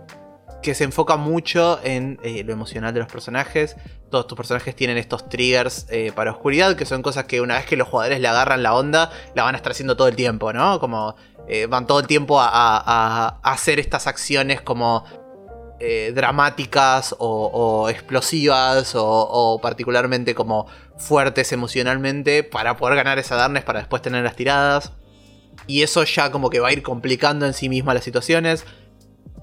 [0.61, 3.75] que se enfoca mucho en eh, lo emocional de los personajes.
[4.09, 7.65] Todos tus personajes tienen estos triggers eh, para oscuridad, que son cosas que una vez
[7.65, 10.53] que los jugadores le agarran la onda, la van a estar haciendo todo el tiempo,
[10.53, 10.79] ¿no?
[10.79, 11.15] Como
[11.47, 15.03] eh, van todo el tiempo a, hacer estas acciones como
[16.13, 23.79] dramáticas o, explosivas o, o particularmente como fuertes emocionalmente para poder ganar esa darkness para
[23.79, 24.91] después tener las tiradas.
[25.65, 28.65] Y eso ya como que va a ir complicando en sí misma las situaciones.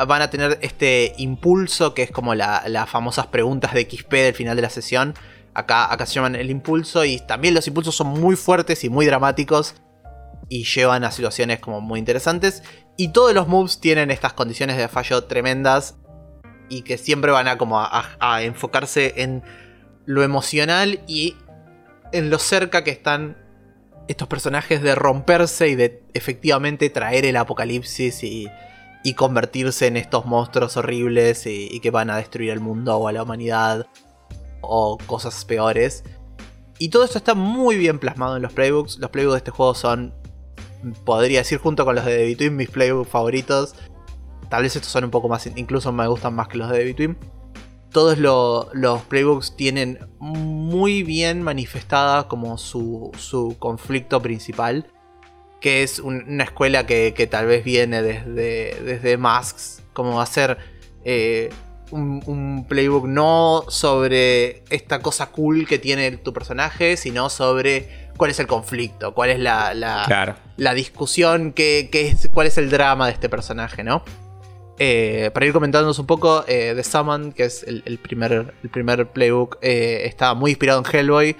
[0.06, 4.34] Van a tener este impulso que es como la- las famosas preguntas de XP del
[4.34, 5.14] final de la sesión.
[5.54, 9.06] Acá, acá se llaman el impulso y también los impulsos son muy fuertes y muy
[9.06, 9.74] dramáticos
[10.48, 12.62] y llevan a situaciones como muy interesantes.
[12.96, 15.96] Y todos los moves tienen estas condiciones de fallo tremendas
[16.68, 19.42] y que siempre van a como a- a enfocarse en
[20.06, 21.34] lo emocional y
[22.12, 23.37] en lo cerca que están
[24.06, 28.48] estos personajes de romperse y de efectivamente traer el apocalipsis y,
[29.04, 33.12] y convertirse en estos monstruos horribles y, que van a destruir el mundo o a
[33.12, 33.87] la humanidad
[34.61, 36.04] o cosas peores.
[36.78, 38.98] Y todo esto está muy bien plasmado en los playbooks.
[38.98, 40.14] Los playbooks de este juego son,
[41.04, 43.74] podría decir, junto con los de The Between, mis playbooks favoritos.
[44.48, 46.84] Tal vez estos son un poco más, incluso me gustan más que los de The
[46.84, 47.18] Between.
[47.92, 54.87] Todos lo- los playbooks tienen muy bien manifestada como su, su conflicto principal.
[55.61, 59.83] Que es un- una escuela que, que tal vez viene desde, desde Masks.
[59.92, 60.59] Como hacer
[61.05, 61.51] eh,
[61.90, 68.31] un, un playbook no sobre esta cosa cool que tiene tu personaje, sino sobre cuál
[68.31, 70.37] es el conflicto, cuál es la, la, Claro.
[70.57, 74.03] la discusión, qué, qué es, cuál es el drama de este personaje, ¿no?
[74.81, 78.71] Eh, para ir comentándonos un poco, eh, The Summon, que es el, el primer, el
[78.71, 81.37] primer playbook, eh, está muy inspirado en Hellboy.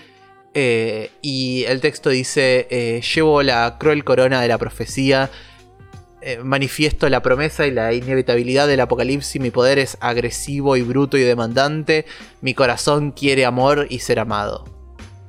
[0.61, 5.31] Eh, y el texto dice: eh, Llevo la cruel corona de la profecía.
[6.21, 9.41] eh, manifiesto la promesa y la inevitabilidad del apocalipsis.
[9.41, 12.07] Mi poder es agresivo y bruto y demandante.
[12.41, 14.65] Mi corazón quiere amor y ser amado.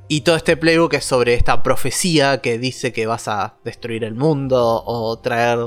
[0.08, 4.16] Y todo este playbook es sobre esta profecía que dice que vas a destruir el
[4.16, 5.60] mundo o traer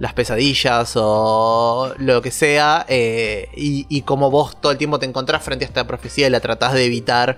[0.00, 2.84] las pesadillas o lo que sea.
[2.88, 6.40] y, y como vos todo el tiempo te encontrás frente a esta profecía y la
[6.40, 7.36] tratás de evitar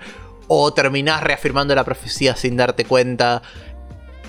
[0.49, 3.41] o terminás reafirmando la profecía sin darte cuenta.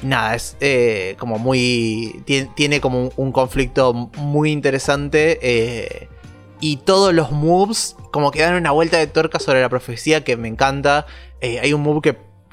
[0.03, 2.23] nada, es eh, como muy.
[2.55, 5.39] Tiene, como un, conflicto muy interesante.
[5.43, 6.09] Eh,
[6.61, 10.37] y todos los moves, como que dan una vuelta de tuerca sobre la profecía que
[10.37, 11.07] me encanta.
[11.41, 12.03] Eh, hay un move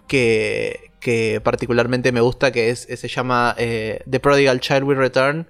[0.07, 5.47] que, que, particularmente me gusta que es, se llama The Prodigal Child Will Return.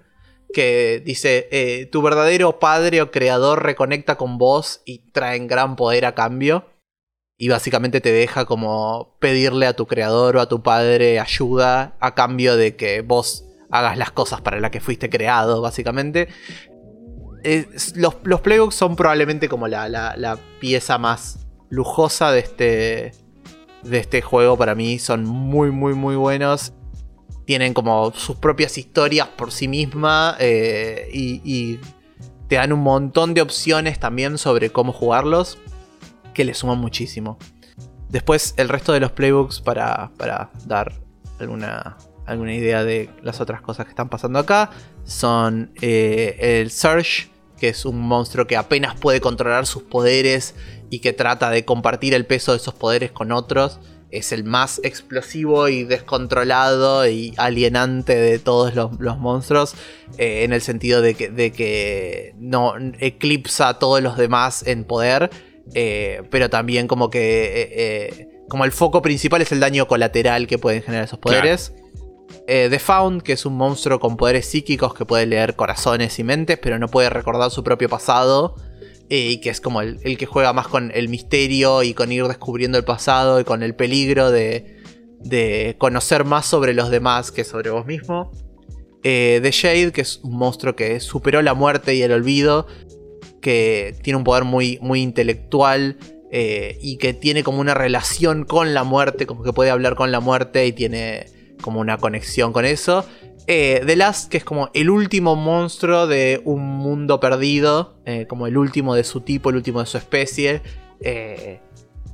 [0.52, 6.16] Que dice: Tu verdadero padre o creador reconecta con vos y traen gran poder a
[6.16, 6.66] cambio.
[7.40, 12.16] Y básicamente te deja como pedirle a tu creador o a tu padre ayuda a
[12.16, 16.30] cambio de que vos hagas las cosas para las que fuiste creado, básicamente.
[17.96, 23.12] los, los, playbooks son probablemente como la, la, pieza más lujosa de este,
[23.84, 24.58] de este juego.
[24.58, 26.74] Para mí son muy, muy, muy buenos.
[27.46, 31.80] Tienen como sus propias historias por sí misma eh, y, y
[32.48, 35.60] te dan un montón de opciones también sobre cómo jugarlos
[36.38, 37.40] que le suman muchísimo.
[38.10, 40.94] Después el resto de los playbooks para, para dar
[41.40, 41.98] alguna,
[42.28, 44.70] alguna idea de las otras cosas que están pasando acá
[45.04, 50.54] son eh, el Surge, que es un monstruo que apenas puede controlar sus poderes
[50.92, 53.80] y que trata de compartir el peso de esos poderes con otros.
[54.12, 59.74] Es el más explosivo y descontrolado y alienante de todos los, monstruos.
[60.20, 64.84] Eh, en el sentido de que, de que no eclipsa a todos los demás en
[64.86, 65.32] poder
[65.74, 67.20] eh, pero también como que...
[67.20, 71.74] Eh, eh, como el foco principal es el daño colateral que pueden generar esos poderes.
[72.46, 76.58] The Found, que es un monstruo con poderes psíquicos que puede leer corazones y mentes,
[76.58, 78.56] pero no puede recordar su propio pasado.
[79.10, 82.78] y que es como el, que juega más con el misterio y con ir descubriendo
[82.78, 84.78] el pasado y con el peligro de,
[85.20, 88.32] de conocer más sobre los demás que sobre vos mismo.
[89.04, 92.66] The Shade, que es un monstruo que superó la muerte y el olvido
[93.48, 95.96] que tiene un poder muy, muy intelectual
[96.32, 100.12] eh, y que tiene como una relación con la muerte, como que puede hablar con
[100.12, 101.28] la muerte y tiene
[101.62, 103.06] como una conexión con eso.
[103.48, 108.48] Eh, The Last, que es como el último monstruo de un mundo perdido, eh, como
[108.48, 110.62] el último de su tipo, el último de su especie,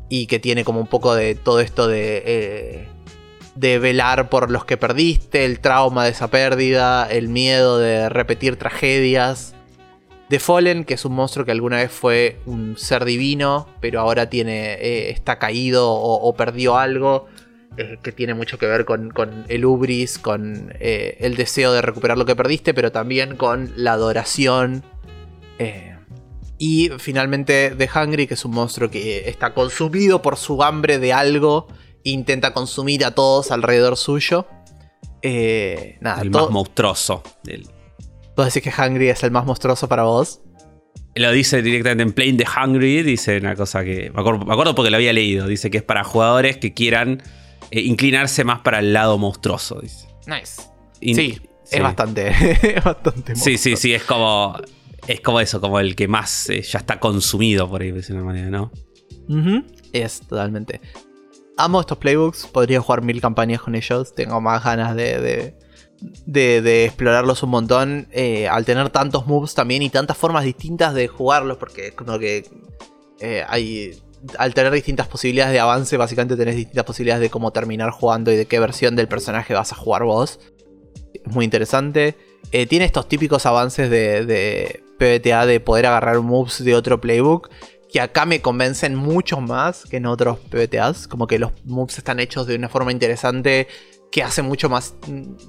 [0.08, 2.86] y que tiene como un poco de todo esto de,
[3.56, 8.58] de velar por los que perdiste, el trauma de esa pérdida, el miedo de repetir
[8.58, 9.56] tragedias.
[10.34, 14.32] The Fallen, que es un monstruo que alguna vez fue un ser divino, pero ahora
[14.32, 17.28] tiene, eh, está caído o, perdió algo,
[17.78, 19.14] eh, que tiene mucho que ver con,
[19.48, 23.92] el ubris, con eh, el deseo de recuperar lo que perdiste, pero también con la
[23.92, 24.84] adoración.
[26.58, 31.14] y finalmente The Hungry, que es un monstruo que está consumido por su hambre de
[31.14, 31.68] algo
[32.04, 34.48] e intenta consumir a todos alrededor suyo.
[36.02, 37.70] nada, el más monstruoso del
[38.36, 40.42] ¿Vos decís que Hungry es el más monstruoso para vos?
[41.16, 44.12] Lo dice directamente en Plane de Hungry, dice una cosa que.
[44.14, 45.48] Me acuerdo, porque lo había leído.
[45.48, 47.22] Dice que es para jugadores que quieran
[47.70, 49.80] eh, inclinarse más para el lado monstruoso.
[49.80, 50.08] Dice.
[50.26, 50.64] Nice.
[51.00, 52.30] sí, es bastante.
[52.78, 54.58] es bastante Sí, sí, sí, es como.
[55.08, 58.24] Es como eso, como el que más eh, ya está consumido, por ahí, de una
[58.24, 58.72] manera, ¿no?
[59.92, 60.80] Es totalmente.
[61.58, 64.16] Amo estos playbooks, podría jugar mil campañas con ellos.
[64.16, 65.56] Tengo más ganas de de,
[66.26, 71.58] explorarlos un montón eh, al tener tantos moves también y tantas formas distintas de jugarlos,
[71.58, 72.46] porque como que
[73.20, 74.00] eh, hay.
[74.38, 78.38] Al tener distintas posibilidades de avance, básicamente tenés distintas posibilidades de cómo terminar jugando y
[78.38, 80.40] de qué versión del personaje vas a jugar vos.
[81.14, 82.16] Es muy interesante.
[82.54, 87.50] Eh, tiene estos típicos avances de, de PBTA de poder agarrar moves de otro playbook
[87.94, 91.08] que acá me convencen mucho más que en otros PBTAs.
[91.08, 93.68] Como que los moves están hechos de una forma interesante
[94.14, 94.94] que hace mucho más,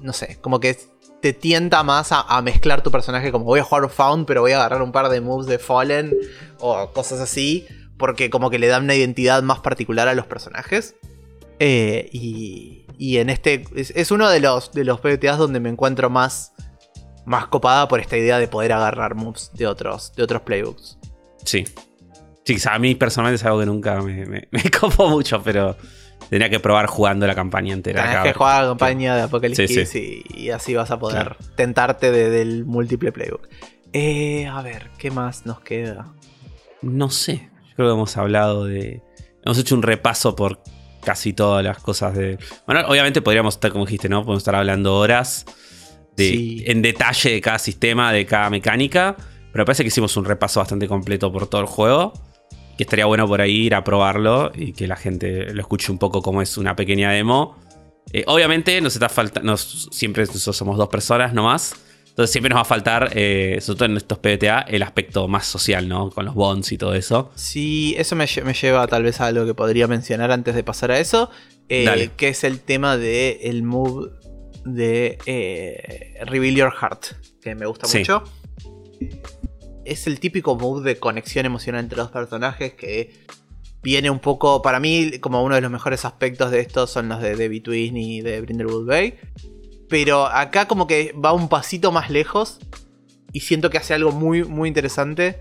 [0.01, 0.75] no sé, como que
[1.21, 4.55] te tienta más a, mezclar tu personaje como voy a jugar Found, pero voy a
[4.55, 6.11] agarrar un par de moves de Fallen
[6.57, 7.67] o cosas así,
[7.99, 10.95] porque como que le dan una identidad más particular a los personajes.
[11.59, 16.09] Eh, y, y, en este es, uno de los, de los PBTAs donde me encuentro
[16.09, 16.53] más,
[17.23, 20.97] más copada por esta idea de poder agarrar moves de otros, de otros playbooks.
[21.43, 21.65] Sí.
[22.43, 25.77] Sí, a mí personalmente es algo que nunca me, me, me copo mucho, pero
[26.29, 28.03] Tenía que probar jugando la campaña entera.
[28.03, 33.11] Tenés que jugar la campaña de Apocalipsis Y, así vas a poder tentarte del múltiple
[33.11, 33.47] playbook.
[33.93, 36.13] Eh, a ver, ¿qué más nos queda?
[36.81, 37.49] No sé.
[37.69, 39.01] Yo creo que hemos hablado de.
[39.43, 40.61] Hemos hecho un repaso por
[41.03, 42.37] casi todas las cosas de.
[42.65, 44.21] Bueno, obviamente podríamos estar, como dijiste, ¿no?
[44.21, 45.45] Podemos estar hablando horas
[46.17, 49.15] de, en detalle de cada sistema, de cada mecánica.
[49.51, 52.13] Pero parece que hicimos un repaso bastante completo por todo el juego
[52.77, 55.97] que estaría bueno por ahí ir a probarlo y que la gente lo escuche un
[55.97, 57.57] poco como es una pequeña demo.
[58.13, 61.75] Eh, obviamente nos está faltando, siempre nosotros somos dos personas nomás,
[62.07, 65.45] entonces siempre nos va a faltar, eh, sobre todo en estos PBTA, el aspecto más
[65.47, 66.09] social, ¿no?
[66.11, 67.31] Con los bonds y todo eso.
[67.35, 70.99] Sí, eso me, lleva tal vez a algo que podría mencionar antes de pasar a
[70.99, 71.29] eso,
[71.67, 74.11] eh, que es el tema del el move
[74.65, 77.05] de eh, Reveal Your Heart,
[77.41, 77.99] que me gusta Sí.
[77.99, 78.23] mucho.
[79.85, 83.13] Es el típico move de conexión emocional entre dos personajes que
[83.83, 87.21] viene un poco, para mí, como uno de los mejores aspectos de esto son los
[87.21, 89.13] de The Between y de Brindlewood Bay.
[89.87, 92.57] Pero acá como que va un pasito más lejos
[93.31, 95.39] y siento que hace algo muy, muy interesante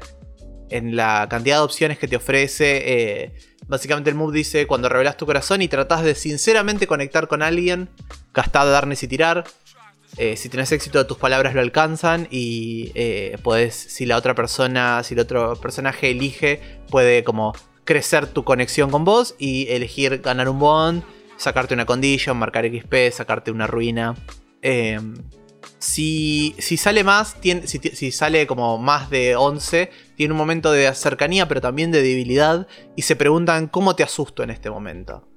[0.69, 2.83] en la cantidad de opciones que te ofrece.
[2.85, 3.35] eh,
[3.67, 7.89] básicamente el move dice, cuando revelas tu corazón y tratas de sinceramente conectar con alguien,
[8.35, 9.45] gastad darnes y tirar.
[10.17, 13.37] Eh, si tenés éxito, tus palabras lo alcanzan y eh,
[13.71, 17.53] si la otra persona, si el otro personaje elige, puede como
[17.85, 21.03] crecer tu conexión con vos y elegir ganar un bond,
[21.37, 24.15] sacarte una condition, marcar XP, sacarte una ruina.
[24.63, 24.99] Eh,
[25.79, 30.93] si, si sale más, si, si sale como más de 11, tiene un momento de
[30.95, 32.67] cercanía, pero también de debilidad.
[32.97, 35.29] Y se preguntan cómo te asusto en este momento.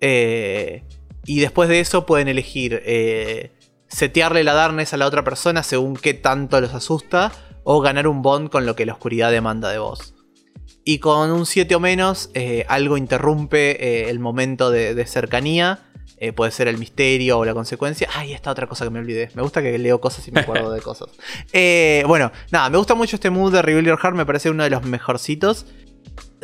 [0.00, 0.84] Eh,
[1.24, 3.52] y después de eso pueden elegir eh,
[3.88, 7.32] setearle la darkness a la otra persona según qué tanto los asusta.
[7.70, 10.14] O ganar un bond con lo que la oscuridad demanda de vos.
[10.84, 15.80] Y con un 7 o menos, eh, algo interrumpe eh, el momento de, de cercanía.
[16.20, 18.08] Eh, puede ser el misterio o la consecuencia.
[18.12, 19.30] Ay, esta otra cosa que me olvidé.
[19.34, 21.08] Me gusta que leo cosas y me acuerdo de cosas.
[21.52, 24.16] Eh, bueno, nada, me gusta mucho este mood de Reveal Your Heart.
[24.16, 25.66] Me parece uno de los mejorcitos.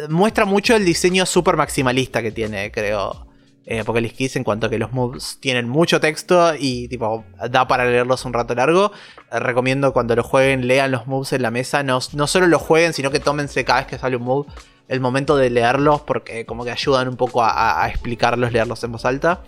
[0.09, 3.27] Muestra mucho el diseño super maximalista que tiene, creo.
[3.67, 7.67] Eh, Apocalypse Kiss en cuanto a que los moves tienen mucho texto y tipo da
[7.67, 8.93] para leerlos un rato largo.
[9.33, 11.83] Eh, recomiendo cuando lo jueguen, lean los moves en la mesa.
[11.83, 14.49] No, no solo lo jueguen, sino que tómense cada vez que sale un move
[14.89, 18.85] el momento de leerlos porque como que ayudan un poco a, a- a explicarlos, leerlos
[18.85, 19.43] en voz alta.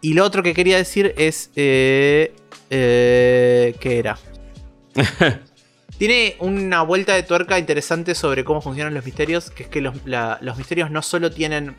[0.00, 1.50] Y lo otro que quería decir es...
[1.56, 2.32] Eh,
[2.70, 4.16] eh, ¿Qué era?
[5.98, 9.94] Tiene una vuelta de tuerca interesante sobre cómo funcionan los misterios, que es que los,
[10.06, 11.76] la- los misterios no solo tienen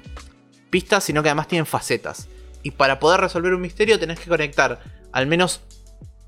[0.71, 2.27] pistas, sino que además tienen facetas.
[2.63, 4.79] Y para poder resolver un misterio tenés que conectar
[5.11, 5.61] al menos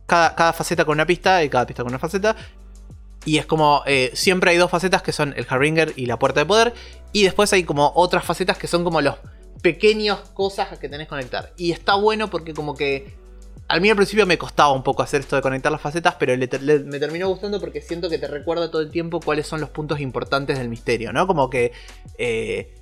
[0.05, 2.35] cada, cada faceta con una pista y cada pista con una faceta.
[3.25, 6.41] Y es como, eh, siempre hay dos facetas que son el Harbinger y la puerta
[6.41, 6.73] de poder.
[7.11, 9.15] Y después hay como otras facetas que son como los
[9.61, 11.53] pequeños cosas que tenés que conectar.
[11.57, 13.21] Y está bueno porque como que...
[13.69, 16.37] A mí al principio me costaba un poco hacer esto de conectar las facetas, pero
[16.37, 20.01] me terminó gustando porque siento que te recuerda todo el tiempo cuáles son los puntos
[20.01, 21.25] importantes del misterio, ¿no?
[21.25, 21.71] Como que
[22.17, 22.75] eh,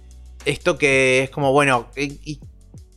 [0.46, 2.40] esto que es como, bueno, ¿y,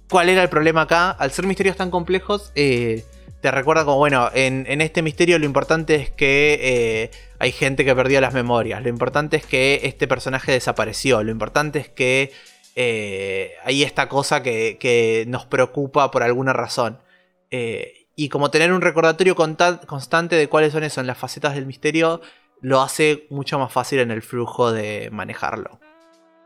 [0.08, 1.10] cuál era el problema acá?
[1.10, 3.04] Al ser misterios tan complejos, eh,
[3.40, 7.84] te recuerda como, bueno, en, en este misterio lo importante es que eh, hay gente
[7.84, 12.32] que perdió las memorias, lo importante es que este personaje desapareció, lo importante es que
[12.76, 16.98] eh, hay esta cosa que, nos preocupa por alguna razón.
[18.16, 22.20] Y como tener un recordatorio constante de cuáles son, eso, las facetas del misterio
[22.60, 25.80] lo hace mucho más fácil en el flujo de manejarlo.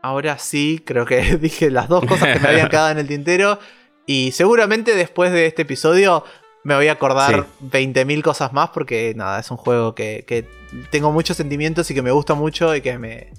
[0.01, 3.59] Ahora sí, creo que dije las dos cosas que me habían quedado en el tintero.
[4.05, 6.23] Y seguramente después de este episodio
[6.63, 10.45] me voy a acordar 20.000 cosas más porque nada, es un juego que, que
[10.91, 13.31] tengo muchos sentimientos y que me gusta mucho y que me,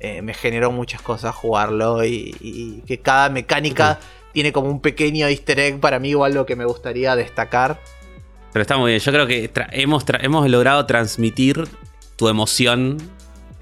[0.00, 3.98] eh, me generó muchas cosas jugarlo y, y que cada mecánica
[4.32, 7.80] tiene como un pequeño easter egg para mí o algo que me gustaría destacar.
[8.52, 9.00] Pero está muy bien.
[9.00, 11.66] Yo creo que tra- hemos, tra- hemos logrado transmitir
[12.16, 12.98] tu emoción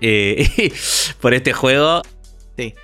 [0.01, 0.72] eh,
[1.20, 2.03] por este juego.
[2.59, 2.74] Sí.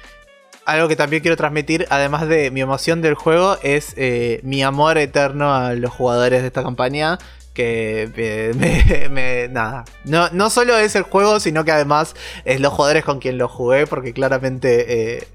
[0.66, 4.98] Algo que también quiero transmitir, además de mi emoción del juego, es eh, mi amor
[4.98, 7.18] eterno a los jugadores de esta campaña.
[7.52, 9.84] Que eh, me, nada.
[10.04, 12.14] No, no solo es el juego, sino que además
[12.44, 15.16] es los jugadores con quien lo jugué, porque claramente.
[15.16, 15.28] eh,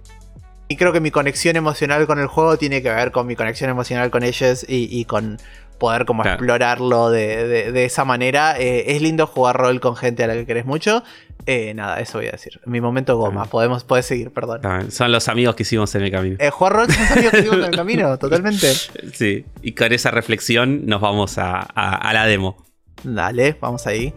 [0.69, 3.71] y creo que mi conexión emocional con el juego tiene que ver con mi conexión
[3.71, 5.39] emocional con ellos y con
[5.79, 6.35] poder como Claro.
[6.35, 8.59] explorarlo de, de- de esa manera.
[8.59, 11.03] Eh, es lindo jugar rol con gente a la que querés mucho.
[11.45, 12.59] Eh, nada, eso voy a decir.
[12.65, 13.45] Mi momento goma.
[13.45, 14.91] Podemos, podés seguir, perdón.
[14.91, 16.35] Son los amigos que hicimos en el camino.
[16.39, 18.71] Eh, jugar rol son amigos que hicimos en el camino, totalmente.
[19.13, 19.45] Sí.
[19.63, 22.63] Y con esa reflexión nos vamos a, a- a la demo.
[23.03, 24.13] Dale, vamos ahí.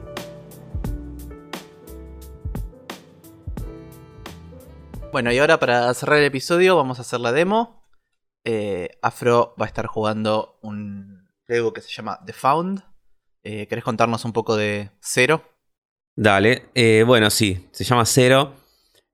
[5.13, 7.83] Bueno, y ahora para cerrar el episodio vamos a hacer la demo.
[8.45, 11.12] Eh, Afro va a estar jugando un
[11.53, 12.83] juego que se llama The Found.
[13.45, 15.45] Eh, ¿Querés contarnos un poco de Cero?
[16.17, 16.71] Dale.
[16.75, 17.69] Eh, bueno, sí.
[17.73, 18.55] Se llama Cero.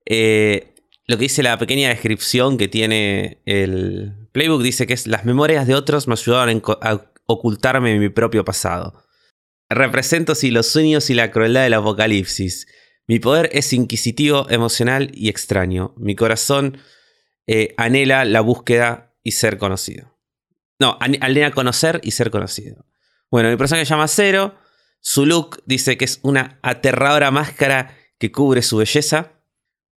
[0.05, 0.73] Eh,
[1.05, 5.67] lo que dice la pequeña descripción que tiene el playbook dice que es las memorias
[5.67, 9.03] de otros me ayudaron a ocultarme mi propio pasado.
[9.69, 12.67] Represento sí los sueños y la crueldad del apocalipsis.
[13.07, 15.93] Mi poder es inquisitivo, emocional y extraño.
[15.97, 16.77] Mi corazón
[17.47, 20.18] eh, anhela la búsqueda y ser conocido.
[20.79, 22.85] No, an- anhela conocer y ser conocido.
[23.29, 24.55] Bueno, mi personaje se llama Cero.
[25.01, 29.33] Su look dice que es una aterradora máscara que cubre su belleza.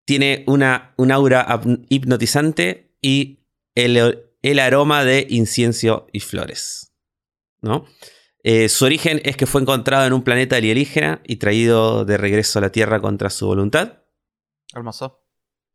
[0.05, 6.93] Tiene una, un aura hipnotizante y el, el aroma de incienso y flores.
[7.61, 7.85] ¿no?
[8.43, 12.59] Eh, su origen es que fue encontrado en un planeta alienígena y traído de regreso
[12.59, 13.99] a la Tierra contra su voluntad.
[14.73, 15.23] Hermoso.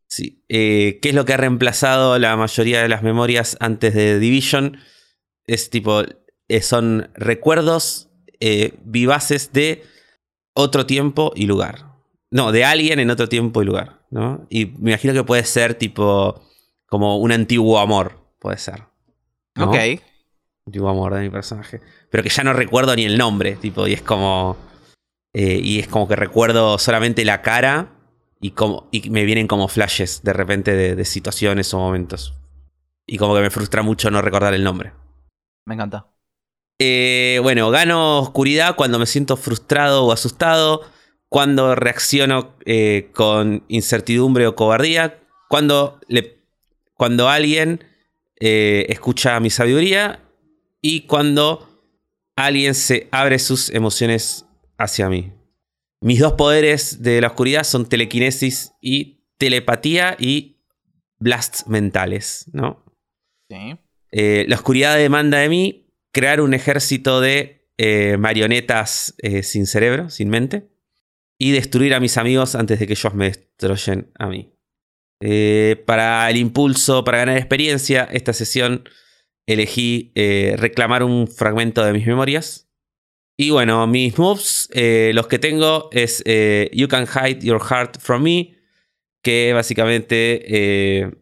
[0.09, 0.45] Sí.
[0.49, 4.79] Eh, ¿Qué es lo que ha reemplazado la mayoría de las memorias antes de Division?
[5.47, 6.03] Es tipo.
[6.49, 8.09] eh, son recuerdos
[8.41, 9.85] eh, vivaces de
[10.55, 11.87] otro tiempo y lugar.
[12.31, 14.01] No, de alguien en otro tiempo y lugar.
[14.11, 14.47] ¿no?
[14.51, 16.43] Y me imagino que puede ser tipo.
[16.87, 18.19] como un antiguo amor.
[18.39, 18.85] Puede ser.
[19.55, 19.71] ¿no?
[19.71, 19.77] Ok.
[20.67, 21.81] Antiguo amor de mi personaje.
[22.11, 23.57] Pero que ya no recuerdo ni el nombre.
[23.57, 24.57] Tipo, y es como.
[25.33, 27.93] eh, y es como que recuerdo solamente la cara.
[28.41, 32.35] Y, como, y me vienen como flashes de repente de, de situaciones o momentos.
[33.07, 34.93] Y como que me frustra mucho no recordar el nombre.
[35.67, 36.07] Me encanta.
[36.79, 40.83] Eh, bueno, gano oscuridad cuando me siento frustrado o asustado,
[41.29, 46.39] cuando reacciono eh, con incertidumbre o cobardía, cuando, le,
[46.95, 47.85] cuando alguien
[48.39, 50.23] eh, escucha mi sabiduría
[50.81, 51.69] y cuando
[52.37, 54.47] alguien se abre sus emociones
[54.79, 55.33] hacia mí.
[56.01, 60.59] Mis dos poderes de la oscuridad son telequinesis y telepatía y
[61.19, 62.85] blasts mentales, ¿no?
[63.49, 63.79] Sí.
[64.13, 70.09] Eh, la oscuridad demanda de mí crear un ejército de eh, marionetas eh, sin cerebro,
[70.11, 70.69] sin mente,
[71.39, 74.53] y destruir a mis amigos antes de que ellos me destruyen a mí.
[75.87, 78.89] Para el impulso, para ganar experiencia, esta sesión
[79.47, 80.13] elegí
[80.57, 82.71] reclamar un fragmento de mis memorias.
[83.37, 86.23] Y bueno, mis moves, los que tengo es
[86.73, 88.57] You Can Hide Your Heart From Me,
[89.23, 91.13] que básicamente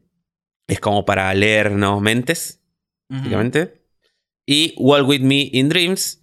[0.67, 2.01] es como para leer ¿no?
[4.47, 6.21] Y Walk With Me in Dreams,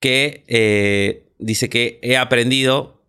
[0.00, 3.02] que eh, dice que he aprendido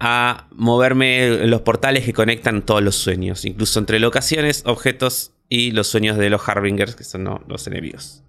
[0.00, 5.70] a moverme en los portales que conectan todos los sueños, incluso entre locaciones, objetos y
[5.70, 8.22] los sueños de los Harbingers, que son los enemigos.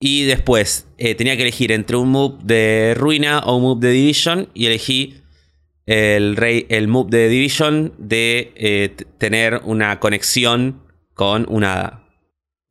[0.00, 3.92] Y después eh, tenía que elegir entre un move de ruina o un move de
[3.92, 5.22] division, y elegí
[5.86, 10.82] el, rey, el move de division de eh, tener una conexión
[11.14, 12.01] con una hada.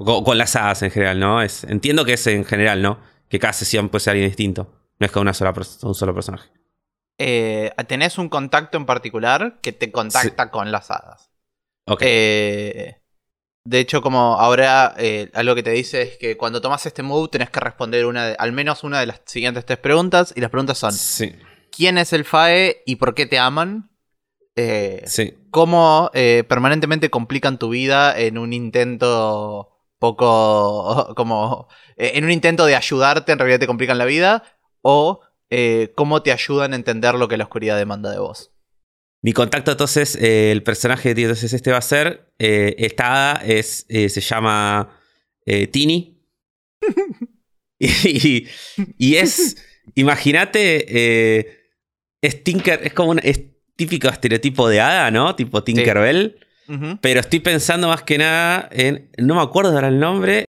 [0.03, 1.41] Con, con las hadas en general, ¿no?
[1.41, 2.99] Es, entiendo que es en general, ¿no?
[3.29, 4.73] Que cada sesión puede ser alguien distinto.
[4.99, 6.49] No es con una sola un solo personaje.
[7.17, 11.31] Eh, ¿Tenés un contacto en particular que te contacta con las hadas?
[11.87, 12.01] Ok.
[12.03, 12.97] Eh,
[13.63, 17.29] de hecho, como ahora eh, algo que te dice es que cuando tomas este move
[17.29, 20.33] tenés que responder una de- al menos una de las siguientes tres preguntas.
[20.35, 21.35] Y las preguntas son: sí,
[21.71, 23.91] ¿Quién es el FAE y por qué te aman?
[24.55, 25.35] Eh, sí.
[25.51, 29.69] ¿Cómo eh, permanentemente complican tu vida en un intento
[30.01, 31.13] poco.
[31.15, 31.69] como.
[31.95, 34.43] eh, en un intento de ayudarte, en realidad te complican la vida?
[34.81, 38.51] ¿O eh, cómo te ayudan a entender lo que la oscuridad demanda de vos?
[39.23, 42.33] Mi contacto, entonces, eh, el personaje que entonces este va a ser.
[42.39, 44.99] eh, esta hada es, se llama
[45.71, 46.19] Tini.
[47.79, 48.47] y,
[48.97, 49.57] y es.
[49.95, 51.57] Imagínate.
[52.21, 52.81] es Tinker.
[52.83, 53.19] Es como un.
[53.21, 53.41] Es
[53.75, 55.35] típico estereotipo de hada, ¿no?
[55.35, 56.39] Tipo Tinkerbell.
[57.01, 59.09] Pero estoy pensando más que nada en.
[59.17, 60.45] No me acuerdo ahora el nombre.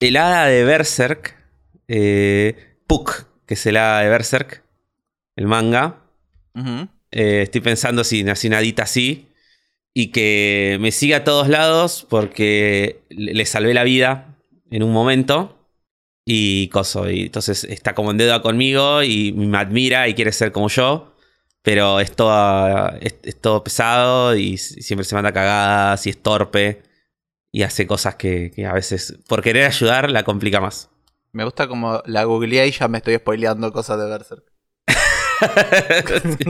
[0.00, 1.36] El hada de Berserk.
[1.88, 4.62] Eh, Puck, que es el hada de Berserk.
[5.36, 6.02] El manga.
[7.10, 9.28] Eh, estoy pensando si nací una hadita así.
[9.94, 14.36] Y que me siga a todos lados porque le le salvé la vida
[14.70, 15.56] en un momento.
[16.24, 17.08] Y coso.
[17.08, 21.15] Y entonces está como en deuda conmigo y me admira y quiere ser como yo.
[21.66, 26.84] Pero es, toda, es, es todo pesado y siempre se manda cagadas y es torpe.
[27.50, 30.90] Y hace cosas que, que a veces, por querer ayudar, la complica más.
[31.32, 34.44] Me gusta como la googleé y ya me estoy spoileando cosas de Berserk.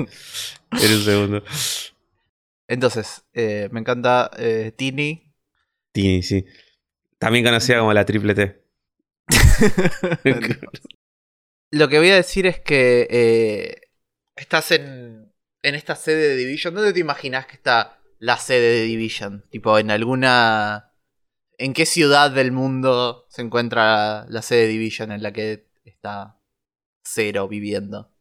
[0.73, 1.43] en un segundo.
[2.69, 5.33] Entonces, eh, me encanta eh, Tini.
[5.93, 6.45] Tini, sí.
[7.19, 8.63] También conocida como la triple T.
[11.71, 13.86] Lo que voy a decir es que eh,
[14.37, 15.33] estás en,
[15.63, 16.75] en esta sede de Division.
[16.75, 19.45] ¿Dónde te imaginas que está la sede de Division?
[19.51, 20.93] Tipo, en alguna...
[21.59, 26.39] ¿En qué ciudad del mundo se encuentra la sede de Division en la que está
[27.03, 28.13] Zero viviendo?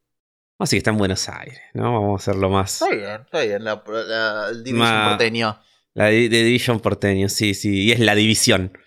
[0.58, 1.92] Así que está en Buenos Aires, ¿no?
[1.94, 2.82] Vamos a hacerlo más.
[2.82, 5.60] Está bien, está bien, la, la- el Division Ma- porteño.
[5.96, 7.84] La de Division porteño, sí, sí.
[7.88, 8.78] Y es la división.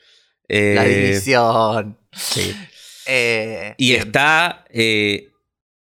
[0.49, 1.99] Eh, La división.
[2.13, 2.55] sí.
[3.11, 4.03] Eh, Y bien.
[4.03, 4.65] está.
[4.71, 5.31] eh,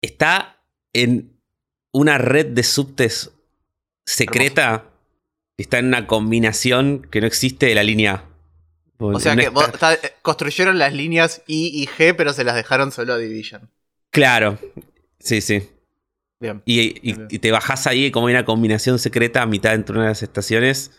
[0.01, 0.60] está
[0.93, 1.37] en
[1.93, 3.31] una red de subtes
[4.05, 4.87] secreta.
[5.59, 8.25] Está en una combinación que no existe de la línea A.
[8.99, 12.33] O sea No que está- vos- está- eh, construyeron las líneas I y G, pero
[12.33, 13.71] se las dejaron solo a Division.
[14.11, 14.59] Claro.
[15.19, 15.69] Sí, sí.
[16.41, 16.63] Bien.
[16.65, 16.81] Y,
[17.11, 20.11] y- y te bajás ahí como hay una combinación secreta a mitad entre una de
[20.11, 20.93] las estaciones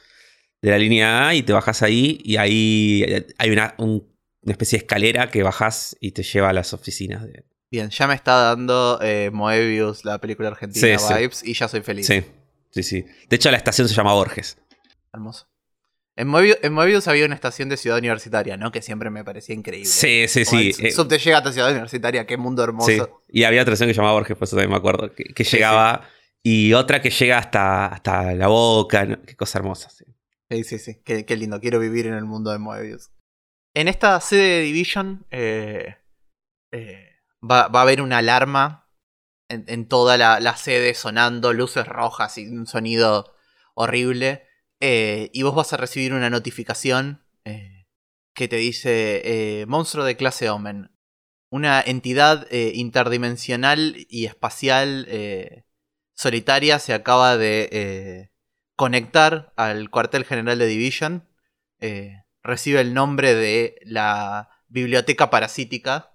[0.61, 3.03] de la línea A y te bajás ahí y ahí
[3.37, 4.09] hay una- un
[4.43, 7.23] una especie de escalera que bajás y te lleva a las oficinas.
[7.23, 7.43] De...
[7.71, 11.13] Bien, ya me está dando eh, Moebius, la película argentina, Sí, sí.
[11.13, 12.05] vibes, y ya soy feliz.
[12.05, 12.23] Sí,
[12.69, 13.05] sí, sí.
[13.29, 14.57] De hecho, la estación se llama Borges.
[15.13, 15.47] Hermoso.
[16.17, 18.71] En Moebius, en Moebius había una estación de ciudad universitaria, ¿no?
[18.73, 19.87] Que siempre me parecía increíble.
[19.89, 20.73] Sí, sí, Como sí.
[20.79, 22.91] el eh, subte llega hasta ciudad universitaria, qué mundo hermoso.
[22.91, 23.01] sí.
[23.29, 25.43] Y había otra estación que se llamaba Borges, por eso también me acuerdo, que, que
[25.45, 26.07] llegaba.
[26.43, 29.05] Y otra que llega hasta, hasta la boca.
[29.05, 29.21] ¿no?
[29.21, 29.89] Qué cosa hermosa.
[29.89, 30.03] sí.
[30.49, 31.01] Sí, sí, sí.
[31.05, 31.61] Qué, qué lindo.
[31.61, 33.09] Quiero vivir en el mundo de Moebius.
[33.73, 35.95] En esta sede de Division eh,
[36.73, 37.10] eh,
[37.41, 38.81] va, va a haber una alarma
[39.51, 43.35] en, toda la, sede sonando, luces rojas y un sonido
[43.73, 44.47] horrible.
[44.79, 47.85] eh, y vos vas a recibir una notificación eh,
[48.33, 49.21] que te dice
[49.61, 50.91] eh, monstruo de clase Omen.
[51.49, 55.05] Una entidad interdimensional y espacial
[56.13, 58.31] solitaria se acaba de
[58.77, 61.27] conectar al cuartel general de Division.
[62.41, 66.10] recibe el nombre de la biblioteca parasítica.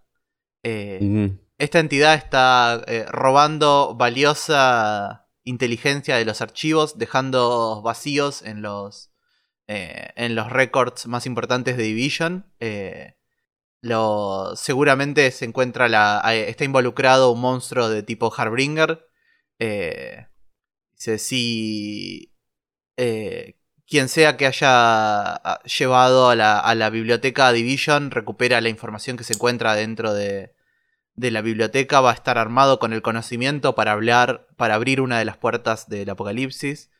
[0.62, 9.10] Eh, esta entidad está eh, robando valiosa inteligencia de los archivos, dejando vacíos en los,
[9.66, 12.52] eh, en los records más importantes de Division.
[12.60, 13.16] Eh,
[13.80, 19.08] lo, seguramente se encuentra la, está involucrado un monstruo de tipo Harbringer.
[19.58, 22.34] Dice, si
[23.88, 29.16] quien sea que haya ah, llevado a la, a la biblioteca Division recupera la información
[29.16, 30.54] que se encuentra dentro de,
[31.16, 35.24] la biblioteca, va a estar armado con el conocimiento para hablar, para abrir una de
[35.24, 36.90] las puertas del apocalipsis.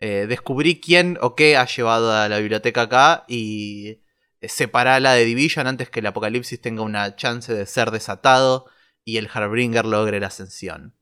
[0.00, 4.00] Eh, descubrí quién o qué ha llevado a la biblioteca acá y
[4.40, 8.66] eh, separarla de Division antes que el apocalipsis tenga una chance de ser desatado
[9.04, 10.96] y el Harbringer logre la ascensión.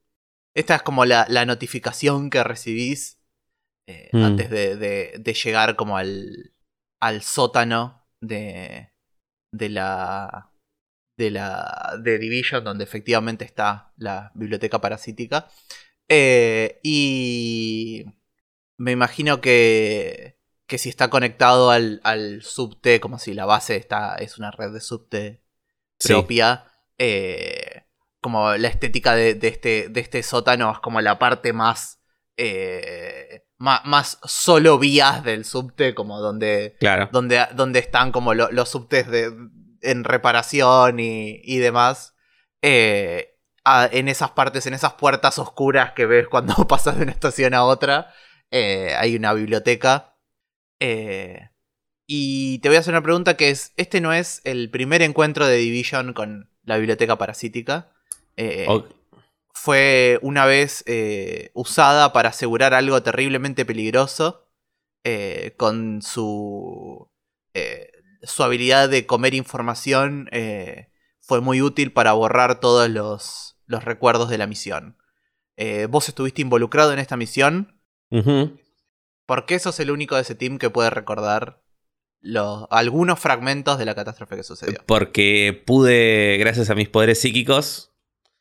[0.54, 3.17] Esta es como la notificación que recibís
[3.88, 4.24] eh, Mm.
[4.24, 6.52] antes de, de- de llegar como al,
[7.00, 8.92] al sótano de,
[9.52, 10.50] de la
[11.16, 15.48] de la de Division donde efectivamente está la biblioteca parasítica
[16.10, 18.04] Eh, y
[18.78, 20.36] me imagino que
[20.66, 24.72] que si está conectado al, al subte como si la base está es una red
[24.72, 25.42] de subte
[26.00, 26.12] Sí.
[26.12, 26.64] propia
[26.98, 27.84] eh,
[28.20, 32.00] como la estética de, de este, de este sótano es como la parte más,
[32.36, 37.08] eh, más, más solo vías del subte, como donde, Claro.
[37.12, 39.32] donde, donde están como lo- los subtes de,
[39.82, 42.14] en reparación y, y demás.
[42.62, 43.34] Eh,
[43.64, 47.54] a- en esas partes, en esas puertas oscuras que ves cuando pasas de una estación
[47.54, 48.12] a otra,
[48.50, 50.14] eh, hay una biblioteca.
[50.80, 51.50] Eh,
[52.06, 55.46] y te voy a hacer una pregunta que es, este no es el primer encuentro
[55.46, 57.90] de Division con la biblioteca parasítica.
[58.36, 58.66] Eh,
[59.60, 64.46] fue una vez eh, usada para asegurar algo terriblemente peligroso
[65.02, 67.10] eh, con su,
[67.54, 67.90] eh,
[68.22, 70.28] su habilidad de comer información.
[71.20, 74.96] fue muy útil para borrar todos los, los recuerdos de la misión.
[75.90, 77.80] Vos estuviste involucrado en esta misión.
[78.10, 78.56] Ujú.
[79.26, 81.64] ¿Por qué sos el único de ese team que puede recordar
[82.20, 84.78] los, algunos fragmentos de la catástrofe que sucedió?
[84.86, 87.92] Porque pude, gracias a mis poderes psíquicos,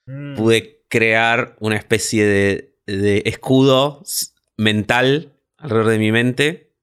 [0.05, 4.03] pude crear una especie de, de escudo
[4.57, 6.73] mental alrededor de mi mente.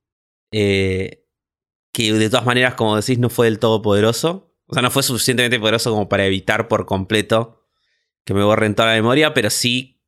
[0.52, 1.20] eh,
[1.92, 4.52] que de todas maneras, como decís, no fue del todo poderoso.
[4.66, 7.62] O sea, no fue suficientemente poderoso como para evitar por completo
[8.24, 10.02] que me borren toda la memoria, pero sí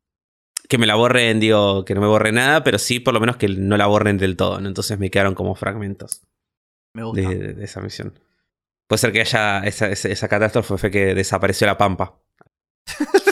[0.68, 3.36] que me la borren, digo, que no me borre nada, pero sí por lo menos
[3.36, 4.61] que no la borren del todo.
[4.61, 4.66] ¿no?
[4.66, 6.22] Entonces me quedaron como fragmentos
[6.92, 7.20] Me gusta.
[7.28, 8.18] de, de- de esa misión.
[8.88, 12.18] Puede ser que haya esa, esa, esa catástrofe fue que desapareció la pampa.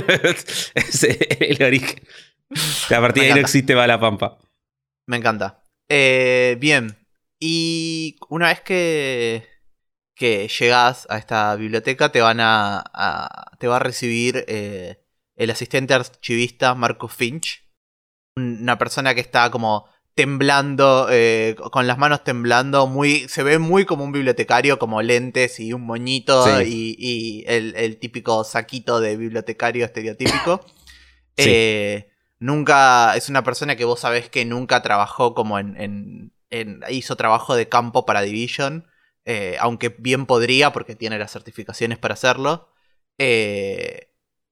[0.74, 2.00] Es el origen.
[2.94, 4.38] A partir de ahí no existe va la pampa.
[5.08, 5.62] Me encanta.
[5.88, 6.96] Eh, bien.
[7.40, 9.46] Y una vez que,
[10.14, 12.82] que llegas a esta biblioteca, te van a.
[12.92, 15.02] a- te va a recibir eh,
[15.36, 17.64] el asistente archivista Marcus Finch.
[18.36, 23.84] Una persona que está como temblando, eh, con las manos temblando, muy, se ve muy
[23.84, 26.64] como un bibliotecario, como lentes y un moñito Sí.
[26.66, 30.64] y, y el, el típico saquito de bibliotecario estereotípico.
[31.38, 31.44] Sí.
[31.52, 32.08] Eh,
[32.38, 37.14] nunca, es una persona que vos sabés que nunca trabajó como en, en- en- hizo
[37.16, 38.86] trabajo de campo para Division,
[39.26, 42.70] eh, aunque bien podría porque tiene las certificaciones para hacerlo.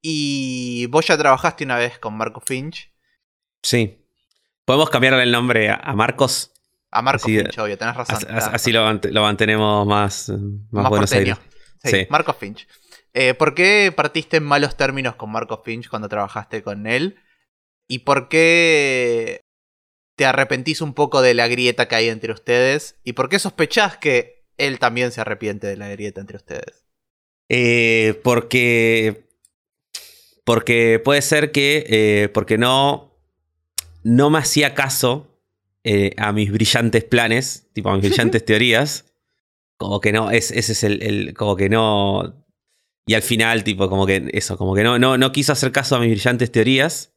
[0.03, 2.93] Y vos ya trabajaste una vez con Marco Finch.
[3.63, 4.04] Sí.
[4.65, 6.53] Podemos cambiarle el nombre a, a Marcos.
[6.91, 8.19] A Marco Así, Finch, obvio, tenés razón.
[8.31, 10.39] Así, lo, mant- lo mantenemos más, más,
[10.71, 11.35] Más Buenos porteño.
[11.35, 11.55] Aires.
[11.83, 12.07] Sí, Sí.
[12.09, 12.67] Marco Finch.
[13.13, 17.17] Eh, ¿Por qué partiste en malos términos con Marco Finch cuando trabajaste con él?
[17.89, 19.41] ¿Y por qué
[20.17, 22.97] te arrepentís un poco de la grieta que hay entre ustedes?
[23.05, 26.85] ¿Y por qué sospechás que él también se arrepiente de la grieta entre ustedes.
[27.49, 29.29] Eh, porque.
[30.45, 31.85] Porque puede ser que.
[31.89, 33.14] eh, porque no.
[34.05, 35.41] No me hacía caso
[35.83, 39.13] eh, a mis brillantes planes, tipo a mis brillantes teorías.
[39.77, 42.45] Como que no, es, ese es el, el- Como que no.
[43.07, 45.97] Y al final, tipo, como que eso, como que no, no, no quiso hacer caso
[45.97, 47.13] a mis brillantes teorías.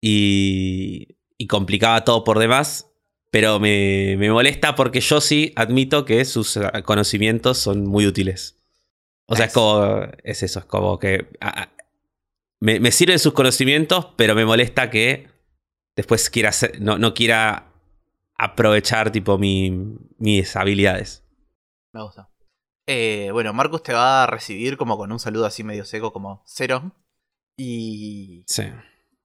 [0.00, 1.16] Y.
[1.38, 2.88] Y complicaba todo por demás.
[3.30, 8.60] Pero me, me molesta porque yo sí admito que sus conocimientos son muy útiles.
[9.26, 10.06] O sea, es como.
[10.22, 11.26] Es eso, es como que.
[12.60, 15.28] me, me sirven sus conocimientos, pero me molesta que
[15.96, 17.72] después quiera hacer- no, no quiera
[18.36, 21.24] aprovechar, tipo, mi- mis habilidades.
[21.92, 22.28] Me gusta.
[22.86, 26.42] Eh, bueno, Marcus te va a recibir como con un saludo así medio seco, como
[26.46, 26.92] cero.
[27.56, 28.64] Y, Sí.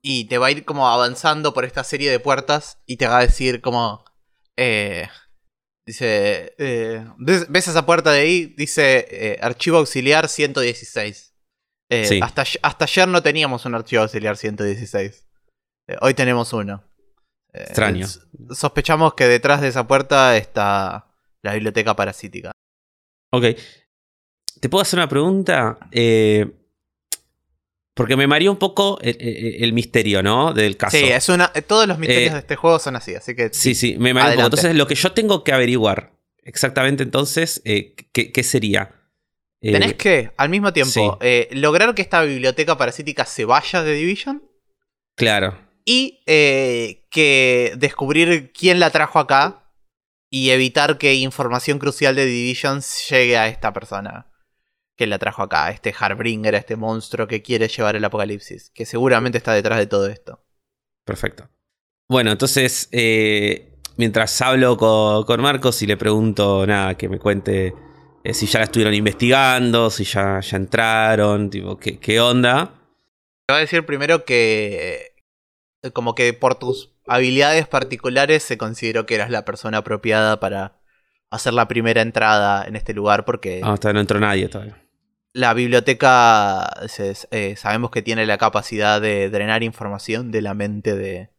[0.02, 3.20] y te va a ir como avanzando por esta serie de puertas y te va
[3.20, 4.04] a decir como...
[4.58, 5.08] eh,
[5.86, 6.54] dice...
[6.58, 8.46] eh, ¿ves, esa puerta de ahí?
[8.58, 11.34] Dice eh, archivo auxiliar 116.
[11.90, 12.20] Eh, Sí.
[12.22, 15.27] hasta, hasta ayer no teníamos un archivo auxiliar 116.
[15.88, 16.84] Eh, hoy tenemos uno.
[17.54, 18.08] Eh, Extraño.
[18.52, 21.08] Sospechamos que detrás de esa puerta está
[21.42, 22.52] la biblioteca parasítica.
[23.32, 23.46] Ok.
[24.60, 25.78] ¿Te puedo hacer una pregunta?
[25.92, 26.46] Eh,
[27.94, 30.54] porque me mareó un poco el, el- el misterio, ¿no?
[30.54, 30.98] Del caso.
[30.98, 33.98] Sí, es una, todos los misterios de este juego son así, así que Sí, sí,
[33.98, 34.46] me mareó un poco.
[34.46, 36.14] Entonces, lo que yo tengo que averiguar
[36.44, 38.94] exactamente entonces, ¿qué, qué sería?
[39.62, 41.10] Eh, tenés que, al mismo tiempo, sí.
[41.22, 44.44] eh, lograr que esta biblioteca parasítica se vaya de Division
[45.16, 45.58] Claro.
[45.88, 49.72] Y eh, que descubrir quién la trajo acá
[50.30, 54.28] y evitar que información crucial de Division llegue a esta persona
[54.98, 58.70] que la trajo acá, a este Harbringer, a este monstruo que quiere llevar el apocalipsis,
[58.72, 60.44] que seguramente está detrás de todo esto.
[61.06, 61.48] Perfecto.
[62.10, 67.74] Bueno, entonces, eh, mientras hablo co- con, Marcos y le pregunto, nada, que me cuente
[68.26, 72.74] eh, si ya la estuvieron investigando, si ya, ya entraron, tipo, ¿qué, qué onda?
[73.46, 75.17] Te va a decir primero que
[75.94, 80.80] como que por tus habilidades particulares se consideró que eras la persona apropiada para
[81.30, 84.82] hacer la primera entrada en este lugar porque Ah, hasta no entró nadie todavía.
[85.34, 86.70] la biblioteca
[87.32, 91.30] eh, sabemos que tiene la capacidad de drenar información de la mente de,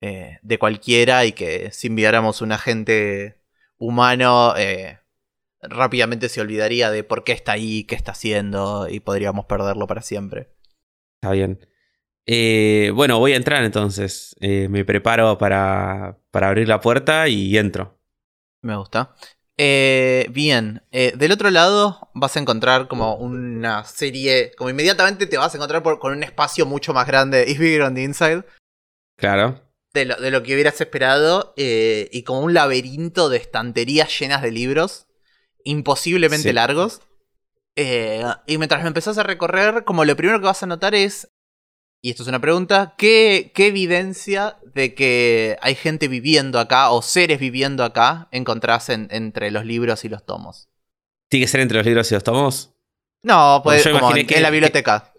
[0.00, 3.40] eh, de cualquiera y que si enviáramos un agente
[3.78, 4.98] humano eh,
[5.60, 10.02] rápidamente se olvidaría de por qué está ahí, qué está haciendo y podríamos perderlo para
[10.02, 10.48] siempre.
[11.20, 11.58] Está bien.
[12.26, 14.34] Eh, bueno, voy a entrar entonces.
[14.40, 17.98] Eh, me preparo para, para abrir la puerta y entro.
[18.62, 19.14] Me gusta.
[19.58, 25.38] Eh, bien, eh, del otro lado vas a encontrar como una serie, como inmediatamente te
[25.38, 28.44] vas a encontrar por- con un espacio mucho más grande, Is Bigger on the Inside,
[29.16, 29.62] Claro.
[29.94, 34.42] de lo, de lo que hubieras esperado, eh, y como un laberinto de estanterías llenas
[34.42, 35.06] de libros,
[35.64, 36.54] imposiblemente Sí.
[36.54, 37.00] largos.
[37.76, 41.30] Eh, y mientras lo empezás a recorrer, como lo primero que vas a notar es,
[42.02, 47.02] y esto es una pregunta, ¿qué, qué evidencia de que hay gente viviendo acá o
[47.02, 50.68] seres viviendo acá encontrás en- entre los libros y los tomos?
[51.28, 52.72] ¿Tiene que ser entre los libros y los tomos?
[53.22, 55.12] No, pues yo como en, que- en la biblioteca.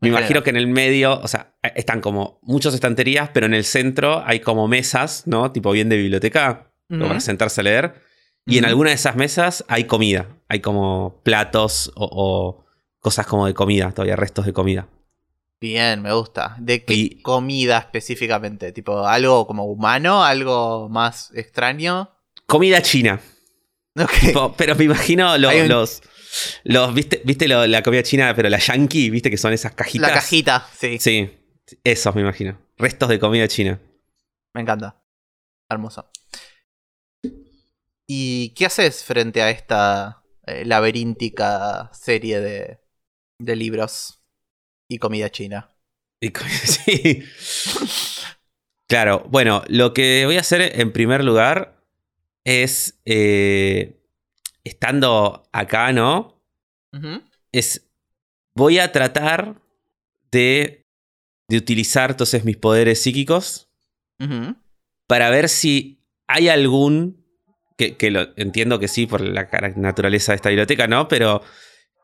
[0.00, 3.64] Me imagino que en el medio, o sea, están como muchas estanterías, pero en el
[3.64, 5.52] centro hay como mesas, ¿no?
[5.52, 7.94] Tipo bien de biblioteca, para sentarse a leer.
[8.44, 10.26] Y en alguna de esas mesas hay comida.
[10.48, 12.66] Hay como platos o, o
[13.00, 14.86] cosas como de comida, todavía restos de comida.
[15.68, 16.54] Bien, me gusta.
[16.60, 18.70] ¿De qué Y- comida específicamente?
[18.70, 20.22] ¿Tipo algo como humano?
[20.24, 22.12] ¿Algo más extraño?
[22.46, 23.20] Comida china.
[24.20, 26.02] Tipo, pero me imagino un- los.
[26.62, 29.10] los ¿Viste, viste lo- la comida china, pero la yankee?
[29.10, 30.08] ¿Viste que son esas cajitas?
[30.08, 30.98] La cajita, sí.
[31.00, 31.30] Sí,
[31.82, 32.56] esos me imagino.
[32.78, 33.80] Restos de comida china.
[34.54, 35.02] Me encanta.
[35.68, 36.08] Hermoso.
[38.06, 42.78] ¿Y qué haces frente a esta eh, laberíntica serie de,
[43.40, 44.22] de libros
[44.88, 45.70] y comida china?
[46.20, 46.28] Y
[46.64, 47.24] sí.
[48.88, 51.82] Claro, bueno, lo que voy a hacer en primer lugar
[52.44, 54.00] es, eh,
[54.64, 56.40] estando acá, ¿no?
[57.52, 57.88] Es,
[58.54, 59.60] voy a tratar
[60.30, 60.86] de,
[61.48, 63.68] de utilizar entonces mis poderes psíquicos
[65.06, 67.24] para ver si hay algún,
[67.76, 71.06] que, que lo entiendo que sí por la naturaleza de esta biblioteca, ¿no?
[71.08, 71.42] Pero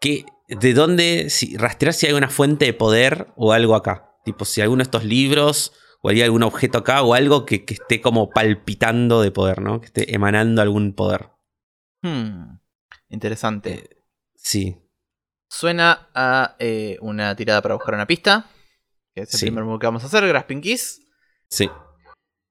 [0.03, 4.11] que, de dónde, si, rastrear si hay una fuente de poder o algo acá.
[4.25, 5.73] Tipo, si alguno de estos libros
[6.03, 9.81] o hay algún objeto acá o algo que, que esté como palpitando de poder, ¿no?
[9.81, 11.31] Que esté emanando algún poder.
[12.03, 12.59] Hmm.
[13.09, 13.73] Interesante.
[13.75, 13.97] Eh,
[14.35, 14.77] sí,
[15.49, 18.47] Suena a eh, una tirada para buscar una pista.
[19.15, 19.47] Que es el Sí.
[19.47, 21.01] primer move que vamos a hacer, Grasping Keys.
[21.49, 21.71] sí.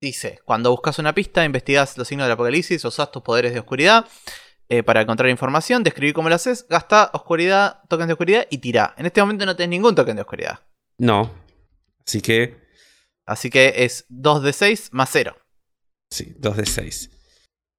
[0.03, 4.07] Dice, cuando buscas una pista, investigas los signos del apocalipsis, usas tus poderes de oscuridad.
[4.73, 8.95] Eh, para encontrar información, describir cómo lo haces, gasta oscuridad, tokens de oscuridad y tira.
[8.97, 10.61] En este momento no tenés ningún token de oscuridad.
[10.97, 11.29] No.
[12.07, 12.57] Así que.
[13.25, 15.35] Así que es 2 de 6 más 0.
[16.09, 17.09] Sí, 2 de 6.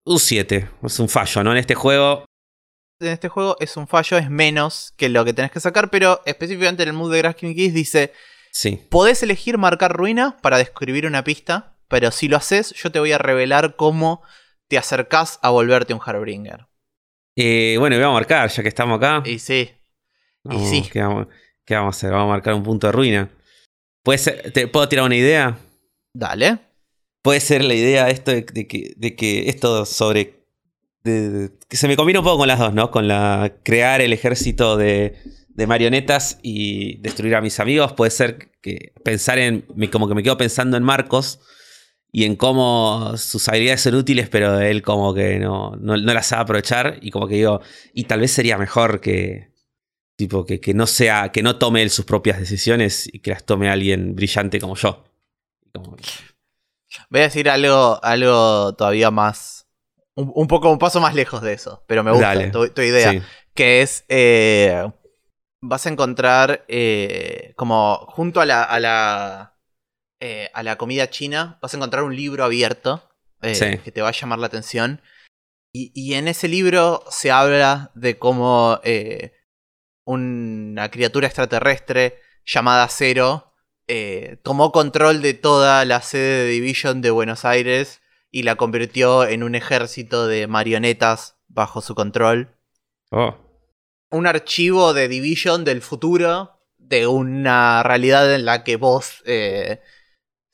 [0.05, 0.69] Un 7.
[0.83, 1.53] Es un fallo, ¿no?
[1.53, 2.27] En este juego.
[3.01, 6.21] En este juego es un fallo, es menos que lo que tenés que sacar, pero
[6.27, 8.13] específicamente en el mood de Grasking Keys dice:
[8.51, 8.87] Sí.
[8.91, 13.13] Podés elegir marcar ruina para describir una pista, pero si lo haces, yo te voy
[13.13, 14.23] a revelar cómo
[14.69, 16.67] te acercás a volverte un Harbringer.
[17.37, 19.23] Eh, bueno, voy a marcar, ya que estamos acá.
[19.29, 19.71] Y sí,
[20.45, 20.83] Vamos, sí.
[20.93, 21.29] ¿qué vamos,
[21.65, 22.11] qué vamos a hacer?
[22.11, 23.31] Vamos a marcar un punto de ruina.
[24.03, 25.59] ¿Puede ser, te, ¿Puedo tirar una idea?
[26.15, 26.59] dale.
[27.23, 30.45] Puede ser la idea esto de, de que, de que esto sobre.
[31.05, 32.91] de- que se me combina un poco con las dos, ¿no?
[32.91, 35.17] Con la crear el ejército de,
[35.49, 37.93] de marionetas y destruir a mis amigos.
[37.93, 39.65] Puede ser que pensar en.
[39.93, 41.39] como que me quedo pensando en Marcos
[42.15, 46.27] y en cómo sus habilidades son útiles, pero él como que no, no, no las
[46.27, 46.99] sabe aprovechar.
[47.01, 47.63] Y como que digo.
[47.95, 49.51] Y tal vez sería mejor que.
[50.17, 51.33] Tipo, que, que no sea.
[51.33, 55.05] que no tome él sus propias decisiones y que las tome alguien brillante como yo.
[55.75, 55.97] Como-
[57.09, 59.67] Voy a decir algo, algo todavía más.
[60.15, 62.51] Un, un poco, un paso más lejos de eso, pero me gusta Dale.
[62.51, 63.11] tu, tu idea.
[63.13, 63.23] Sí.
[63.55, 64.05] Que es.
[64.11, 64.87] eh,
[65.63, 68.63] vas a encontrar eh, como junto a la.
[68.65, 69.52] A la,
[70.25, 73.11] eh, a la comida china, vas a encontrar un libro abierto
[73.43, 73.79] eh, Sí.
[73.79, 75.01] que te va a llamar la atención.
[75.75, 79.33] Y, y en ese libro se habla de cómo eh,
[80.05, 83.49] una criatura extraterrestre llamada Cero
[84.43, 88.01] tomó control de toda la sede de Division de Buenos Aires
[88.31, 92.57] y la convirtió en un ejército de marionetas bajo su control.
[93.11, 93.37] Oh.
[94.11, 99.83] Un archivo de Division del futuro, de una realidad en la que vos eh,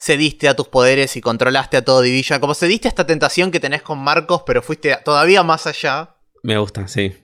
[0.01, 2.41] cediste a tus poderes y controlaste a todo Division.
[2.41, 6.17] Como cediste a esta tentación que tenés con Marcos, pero fuiste todavía más allá.
[6.43, 7.17] Me gusta, sí.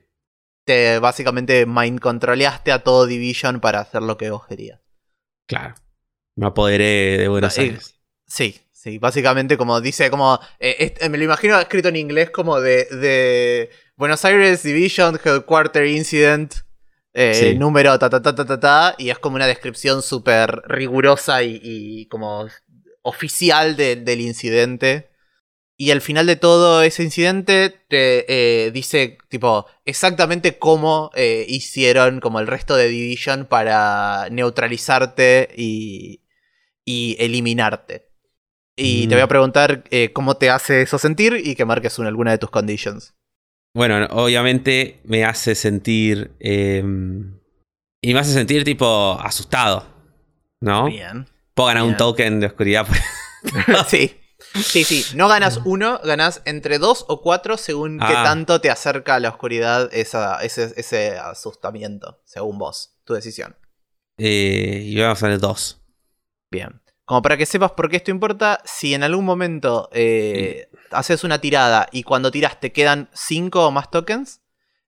[0.64, 4.80] Te básicamente mind controleaste a todo Division para hacer lo que vos querías.
[5.46, 5.74] Claro.
[6.36, 8.00] Me apoderé de Buenos Eh, Aires.
[8.26, 12.60] Sí, sí, básicamente como dice, como, eh, est- me lo imagino escrito en inglés como
[12.60, 16.54] de, de Buenos Aires Division Headquarter Incident,
[17.12, 17.54] eh, Sí.
[17.58, 21.60] número ta ta ta ta ta ta, y es como una descripción súper rigurosa y,
[21.62, 22.48] y como
[23.04, 25.10] oficial de- del incidente.
[25.76, 28.24] Y al final de todo ese incidente te
[28.66, 36.22] eh, dice, tipo, exactamente cómo eh, hicieron como el resto de Division para neutralizarte y,
[36.84, 38.08] y eliminarte.
[38.76, 39.18] Y te Mm.
[39.18, 42.38] voy a preguntar eh, cómo te hace eso sentir y que marques una, alguna de
[42.38, 43.14] tus conditions.
[43.74, 46.30] Bueno, obviamente me hace sentir.
[46.40, 46.82] eh,
[48.00, 49.86] y me hace sentir tipo asustado.
[50.60, 50.86] ¿no?
[50.86, 51.26] Bien.
[51.54, 52.86] Puedo ganar un token de oscuridad.
[53.88, 54.20] sí.
[54.54, 55.04] Sí, sí.
[55.16, 58.22] No ganas uno, ganas entre dos o cuatro según qué Ah.
[58.24, 62.96] tanto te acerca a la oscuridad esa, ese, ese asustamiento, según vos.
[63.04, 63.56] Tu decisión.
[64.18, 65.80] Eh, y vamos a ver dos.
[66.50, 66.80] Bien.
[67.04, 71.40] Como para que sepas por qué esto importa, si en algún momento eh, haces una
[71.40, 74.40] tirada y cuando tiras te quedan cinco o más tokens,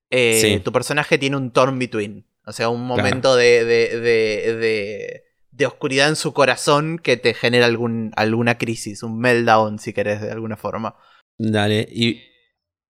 [0.09, 0.59] eh, Sí.
[0.61, 2.25] tu personaje tiene un turn between.
[2.45, 5.23] O sea, un momento de, de, de, de-
[5.57, 10.21] de oscuridad en su corazón que te genera algún, alguna crisis, un meltdown, si querés,
[10.21, 10.95] de alguna forma.
[11.37, 11.87] Dale.
[11.91, 12.21] Y,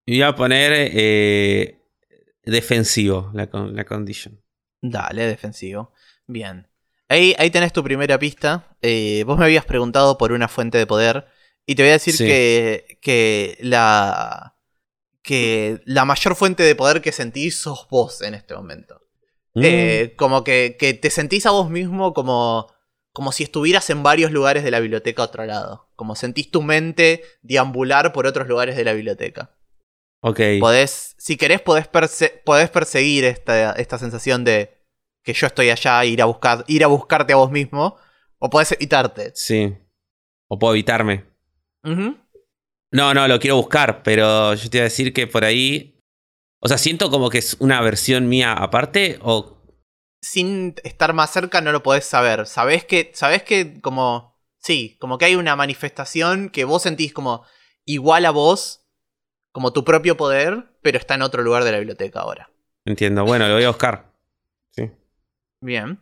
[0.05, 1.81] voy a poner eh,
[2.43, 4.41] defensivo la, con- la condition.
[4.81, 5.93] Dale, defensivo.
[6.27, 6.67] Bien.
[7.09, 8.75] Ahí, ahí tenés tu primera pista.
[8.81, 11.25] Eh, vos me habías preguntado por una fuente de poder.
[11.65, 12.25] Y te voy a decir Sí.
[12.25, 14.55] que, que la.
[15.21, 19.01] que la mayor fuente de poder que sentís sos vos en este momento.
[19.59, 22.67] Mm, Eh, como que, que te sentís a vos mismo como.
[23.11, 25.89] como si estuvieras en varios lugares de la biblioteca a otro lado.
[25.95, 29.55] Como sentís tu mente deambular por otros lugares de la biblioteca.
[30.21, 30.39] ok.
[30.59, 34.77] Podés, si querés, podés, perse- podés perseguir esta, esta sensación de
[35.23, 37.97] que yo estoy allá, ir a, buscar, ir a buscarte a vos mismo,
[38.39, 39.31] o podés evitarte.
[39.33, 39.75] Sí.
[40.47, 41.25] O puedo evitarme.
[41.83, 45.96] No, no, lo quiero buscar, pero yo te iba a decir que por ahí.
[46.59, 49.57] O sea, siento como que es una versión mía aparte o.
[50.21, 52.47] Sin estar más cerca no lo podés saber.
[52.47, 54.35] Sabés que, sabés que como...
[54.57, 57.45] Sí, como que hay una manifestación que vos sentís como
[57.85, 58.85] igual a vos,
[59.51, 62.51] como tu propio poder, pero está en otro lugar de la biblioteca ahora.
[62.83, 63.23] Entiendo.
[63.23, 64.11] Bueno, lo voy a buscar.
[64.71, 64.91] Sí.
[65.61, 66.01] Bien.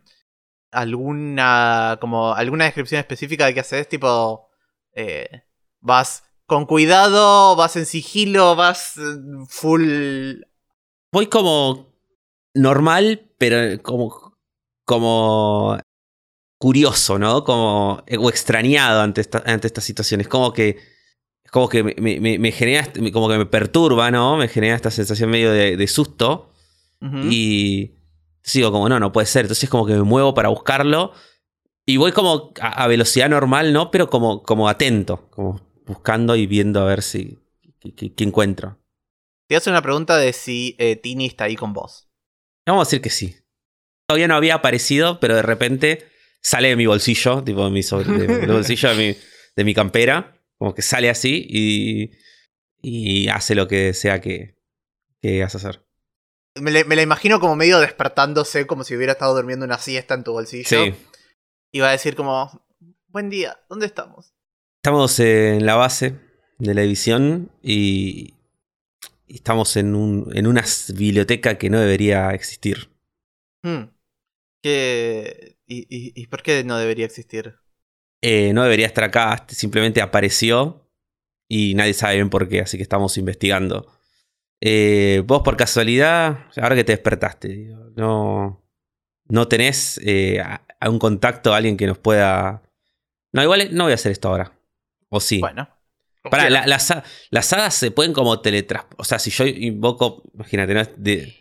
[0.72, 3.88] ¿Alguna, como, alguna descripción específica de qué haces?
[3.88, 4.48] Tipo,
[4.92, 5.42] eh,
[5.80, 9.02] vas con cuidado, vas en sigilo, vas eh,
[9.48, 10.40] full...
[11.12, 11.92] Voy como
[12.54, 14.34] normal, pero como.
[14.84, 15.78] como.
[16.58, 17.44] curioso, ¿no?
[17.44, 18.02] Como.
[18.18, 20.28] o extrañado ante, esta- ante estas situaciones.
[20.28, 20.70] Como que.
[21.44, 24.36] Es como que me, me- me genera, como que me perturba, ¿no?
[24.36, 26.50] Me genera esta sensación medio de, de susto.
[27.30, 27.92] Y
[28.42, 29.42] sigo como, no, no puede ser.
[29.42, 31.12] Entonces como que me muevo para buscarlo.
[31.86, 33.90] Y voy como a, a velocidad normal, ¿no?
[33.92, 37.38] Pero como, como atento, como buscando y viendo a ver si
[37.80, 38.78] qué, encuentro.
[39.48, 42.08] Te hace una pregunta de si eh, Tini está ahí con vos.
[42.66, 43.36] Vamos a decir que sí.
[44.08, 46.08] Todavía no había aparecido, pero de repente
[46.42, 49.18] sale de mi bolsillo, tipo de mi, sobre- de- del bolsillo de mi,
[49.56, 50.40] de mi campera.
[50.58, 52.10] Como que sale así y,
[52.80, 54.56] y hace lo que sea que,
[55.20, 55.86] que vas a hacer.
[56.60, 60.14] Me, la- me la imagino como medio despertándose, como si hubiera estado durmiendo una siesta
[60.14, 60.68] en tu bolsillo.
[60.68, 60.94] Sí.
[61.72, 62.66] Y va a decir como,
[63.08, 64.32] buen día, ¿dónde estamos?
[64.86, 66.14] Estamos en la base
[66.60, 68.34] de la división y,
[69.26, 70.62] y estamos en, un, en una
[70.94, 72.88] biblioteca que no debería existir.
[73.64, 73.86] Hmm.
[74.62, 77.56] ¿Qué- y, y- y por qué no debería existir?
[78.22, 80.88] Eh, no debería estar acá, simplemente apareció
[81.48, 83.92] y nadie sabe bien por qué, así que estamos investigando.
[84.60, 88.64] Eh, vos por casualidad, ahora que te despertaste, no,
[89.24, 92.62] no tenés eh, a, a un contacto, alguien que nos pueda...
[93.32, 94.55] No, igual no voy a hacer esto ahora.
[95.08, 95.38] ¿O sí?
[95.40, 95.68] Bueno.
[96.28, 96.48] Quiero.
[96.50, 96.92] la- las,
[97.30, 99.00] las hadas se pueden como teletransportar.
[99.00, 100.82] O sea, si yo invoco, imagínate, ¿no?
[100.96, 101.36] De-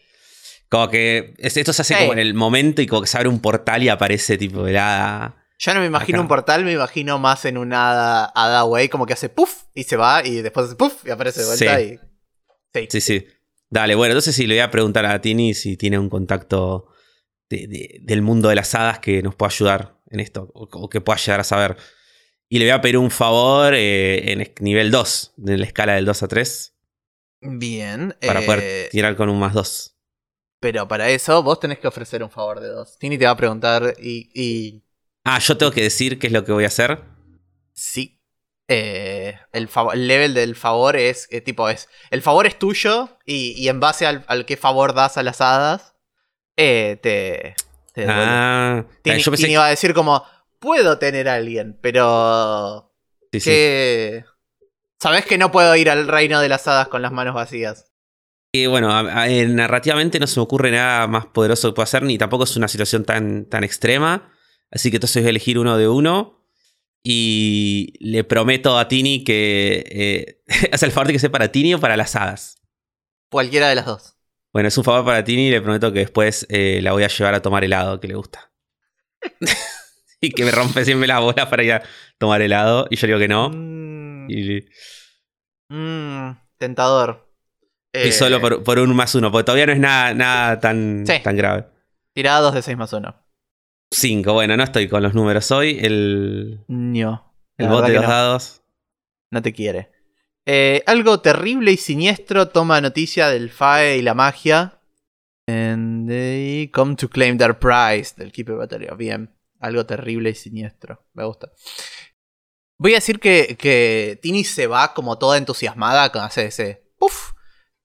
[0.70, 2.00] como que es- esto se hace Sí.
[2.02, 4.78] como en el momento y como que se abre un portal y aparece tipo el
[4.78, 5.44] hada.
[5.58, 6.22] Yo no me imagino Acá.
[6.22, 9.84] un portal, me imagino más en una hada, hada way, como que hace puff y
[9.86, 11.84] se va y después hace puff y aparece de vuelta Sí.
[11.84, 12.00] y.
[12.82, 12.88] Sí.
[12.92, 13.28] Sí, sí.
[13.70, 16.88] Dale, bueno, entonces sí le voy a preguntar a Tini si tiene un contacto
[17.50, 20.90] de- de- del mundo de las hadas que nos pueda ayudar en esto, o, o
[20.90, 21.78] que pueda llegar a saber.
[22.56, 26.06] Y le voy a pedir un favor eh, en nivel 2, en la escala del
[26.06, 26.74] 2 a 3,
[27.42, 28.16] Bien.
[28.26, 29.94] para eh, poder tirar con un más 2.
[30.62, 32.98] Pero para eso vos tenés que ofrecer un favor de dos.
[32.98, 34.30] Tini te va a preguntar y.
[34.34, 34.84] y
[35.26, 37.02] Ah, yo tengo que decir qué es lo que voy a hacer.
[37.74, 38.14] sí.
[38.70, 41.28] Eh, el, level del favor es.
[41.32, 41.90] eh, tipo, es.
[42.10, 43.18] El favor es tuyo.
[43.26, 45.94] Y, y en base al, al qué favor das a las hadas.
[46.56, 47.54] eh, te.
[47.94, 48.06] te.
[48.08, 50.24] Ah, Tini, yo pensé Tini va a decir como.
[50.66, 52.92] Puedo tener a alguien, pero.
[53.32, 53.50] Sí, sí.
[53.52, 54.26] que.
[55.00, 57.92] Sabés que no puedo ir al reino de las hadas con las manos vacías.
[58.52, 61.84] Y bueno, a- a- eh, narrativamente no se me ocurre nada más poderoso que pueda
[61.84, 64.32] hacer, ni tampoco es una situación tan, tan extrema.
[64.72, 66.42] Así que entonces voy a elegir uno de uno.
[67.04, 69.84] Y le prometo a Tini que.
[69.88, 70.42] Eh,
[70.72, 72.58] hace el favor de que sea para Tini o para las hadas.
[73.30, 74.16] Cualquiera de las dos.
[74.52, 77.08] Bueno, es un favor para Tini y le prometo que después eh, la voy a
[77.10, 78.52] llevar a tomar helado, que le gusta.
[80.26, 81.84] y que me rompe siempre la bola para ir a
[82.18, 82.88] tomar helado.
[82.90, 83.50] Y yo digo que no.
[83.54, 84.66] Mm, Y,
[85.70, 87.28] mm, tentador.
[87.94, 91.06] y Eh, solo por, por un más uno, porque todavía no es nada, nada tan,
[91.08, 91.14] Sí.
[91.24, 91.66] tan grave.
[92.14, 93.16] Tirada 2 de 6 más 1.
[93.92, 95.78] 5, bueno, no estoy con los números hoy.
[95.82, 97.34] El, No.
[97.58, 98.10] el la bot verdad de los no.
[98.10, 98.62] dados.
[99.32, 99.92] No te quiere.
[100.48, 104.80] Eh, algo terrible y siniestro toma noticia del FAE y la magia.
[105.48, 108.98] And they come to claim their prize del Keeper Battalion.
[108.98, 109.35] Bien.
[109.66, 111.08] Algo terrible y siniestro.
[111.14, 111.52] Me gusta.
[112.78, 117.32] Voy a decir que, que Tini se va como toda entusiasmada con hacer ese puff.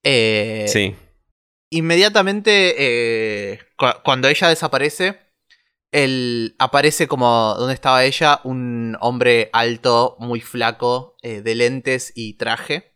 [0.02, 0.94] Eh, Sí.
[1.70, 5.18] inmediatamente eh, cu- cuando ella desaparece,
[5.90, 12.34] él aparece como donde estaba ella, un hombre alto, muy flaco, eh, de lentes y
[12.34, 12.94] traje,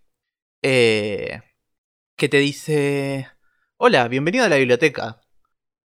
[0.62, 1.40] eh,
[2.16, 3.28] que te dice,
[3.78, 5.20] hola, bienvenido a la biblioteca.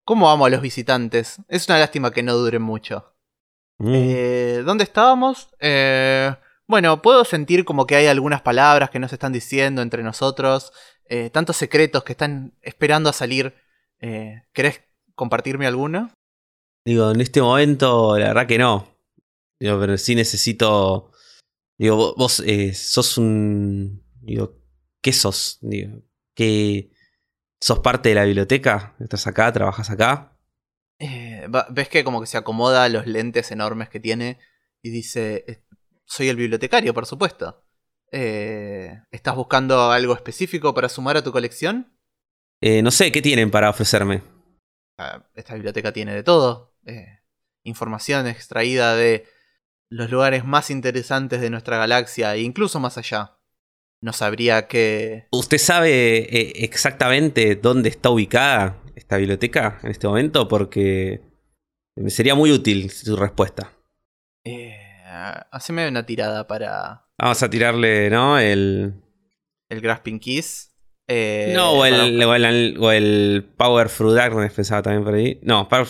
[0.09, 1.37] ¿Cómo amo a los visitantes?
[1.49, 3.13] Es una lástima que no duren mucho.
[3.77, 3.93] Mm.
[3.93, 5.49] Eh, ¿Dónde estábamos?
[5.59, 6.33] Eh,
[6.65, 10.73] bueno, puedo sentir como que hay algunas palabras que no se están diciendo entre nosotros,
[11.05, 13.53] eh, tantos secretos que están esperando a salir.
[13.99, 14.81] ¿Querés
[15.13, 16.11] compartirme alguno?
[16.83, 18.87] Digo, en este momento, la verdad que no.
[19.59, 21.11] Digo, pero sí necesito.
[21.77, 24.03] Digo, vo- vos eh, sos un.
[24.21, 24.55] Digo,
[25.03, 25.59] ¿qué sos?
[25.61, 26.01] Digo,
[26.33, 26.89] ¿qué.
[27.61, 28.95] ¿Sos parte de la biblioteca?
[28.99, 29.51] ¿Estás acá?
[29.51, 30.37] ¿Trabajas acá?
[30.99, 34.39] Eh, ¿Ves que como que se acomoda a los lentes enormes que tiene
[34.81, 35.63] y dice, "Eh,
[36.05, 37.63] soy el bibliotecario, por supuesto.
[38.11, 41.93] Eh, ¿Estás buscando algo específico para sumar a tu colección?
[42.61, 44.23] Eh, no sé, ¿qué tienen para ofrecerme?
[44.97, 46.73] Ah, esta biblioteca tiene de todo.
[46.85, 47.19] eh,
[47.63, 49.27] información extraída de
[49.89, 53.38] los lugares más interesantes de nuestra galaxia e incluso más allá.
[54.01, 55.27] No sabría qué...
[55.31, 60.47] ¿Usted sabe eh, exactamente dónde está ubicada esta biblioteca en este momento?
[60.47, 61.21] Porque
[61.95, 63.73] me sería muy útil su respuesta.
[64.45, 64.75] Eh,
[65.51, 68.39] haceme una tirada para Vamos a tirarle, ¿no?
[68.39, 68.93] El.
[69.67, 70.73] el Grasping Keys.
[71.07, 75.39] Eh, no, o el, o el, o el Power Through Darkness pensaba también por ahí.
[75.41, 75.87] No, Power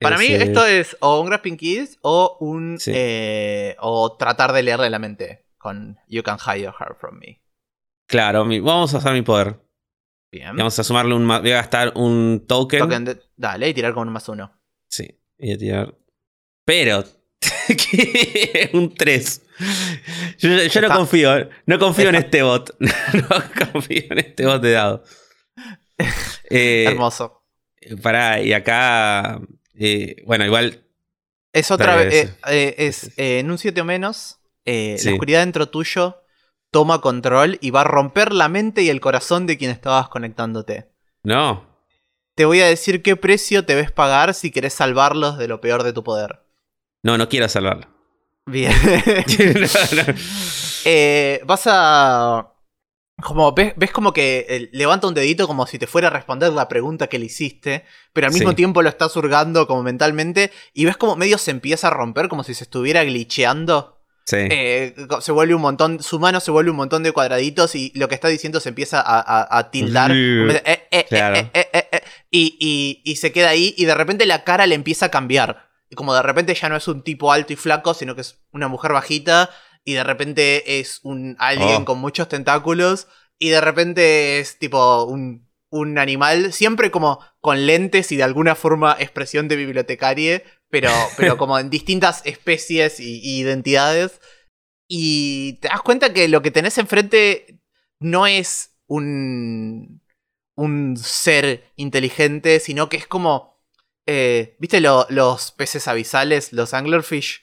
[0.00, 2.78] Para mí esto es o un Grasping Keys o un...
[2.78, 2.92] Sí.
[2.94, 5.44] eh, o tratar de leerle la mente.
[5.60, 7.40] Con You Can Hide Your Heart From Me.
[8.08, 9.60] Claro, mi- vamos a usar mi poder.
[10.32, 10.56] Bien.
[10.56, 11.28] Vamos a sumarle un.
[11.28, 12.80] Voy a gastar un token.
[12.80, 14.58] Token de- dale, y tirar con un más uno.
[14.88, 15.08] Sí,
[15.38, 15.94] voy a tirar.
[16.64, 17.04] Pero.
[18.72, 19.42] un 3.
[20.38, 21.48] Yo, yo no confío.
[21.66, 22.76] No confío en este bot.
[22.80, 25.04] no confío en este bot de dado.
[26.52, 27.44] Eh, Hermoso.
[28.02, 29.40] Pará, y acá.
[29.78, 30.82] eh, bueno, igual.
[31.52, 32.12] Es otra vez.
[32.14, 34.39] eh, eh, es eh, en un 7 o menos.
[34.64, 35.06] Eh, Sí.
[35.08, 36.22] La oscuridad dentro tuyo
[36.70, 40.90] toma control y va a romper la mente y el corazón de quien estabas conectándote.
[41.22, 41.68] No.
[42.36, 45.82] Te voy a decir qué precio te ves pagar si querés salvarlos de lo peor
[45.82, 46.42] de tu poder.
[47.02, 47.86] No, no quiero salvarlo.
[48.46, 48.72] Bien.
[49.92, 50.14] No, no.
[50.86, 52.54] Eh, vas a.
[53.22, 56.50] Como ves, ves como que eh, levanta un dedito como si te fuera a responder
[56.54, 57.84] la pregunta que le hiciste,
[58.14, 58.56] pero al mismo Sí.
[58.56, 62.44] tiempo lo estás hurgando como mentalmente y ves como medio se empieza a romper como
[62.44, 63.99] si se estuviera glitcheando.
[64.26, 64.36] Sí.
[64.38, 68.08] Eh, se vuelve un montón, su mano se vuelve un montón de cuadraditos y lo
[68.08, 70.12] que está diciendo se empieza a, a- a tildar.
[72.30, 75.68] Y se queda ahí y de repente la cara le empieza a cambiar.
[75.88, 78.40] Y como de repente ya no es un tipo alto y flaco, sino que es
[78.52, 79.50] una mujer bajita
[79.84, 81.84] y de repente es un alguien Oh.
[81.84, 83.08] con muchos tentáculos
[83.38, 88.54] y de repente es tipo un, un animal, siempre como con lentes y de alguna
[88.54, 94.20] forma expresión de bibliotecarie, pero, pero como en distintas especies y, y identidades.
[94.88, 97.60] Y te das cuenta que lo que tenés enfrente
[98.00, 100.02] no es un,
[100.56, 103.60] un ser inteligente, sino que es como...
[104.08, 107.42] eh, ¿Viste lo- los peces abisales, los anglerfish?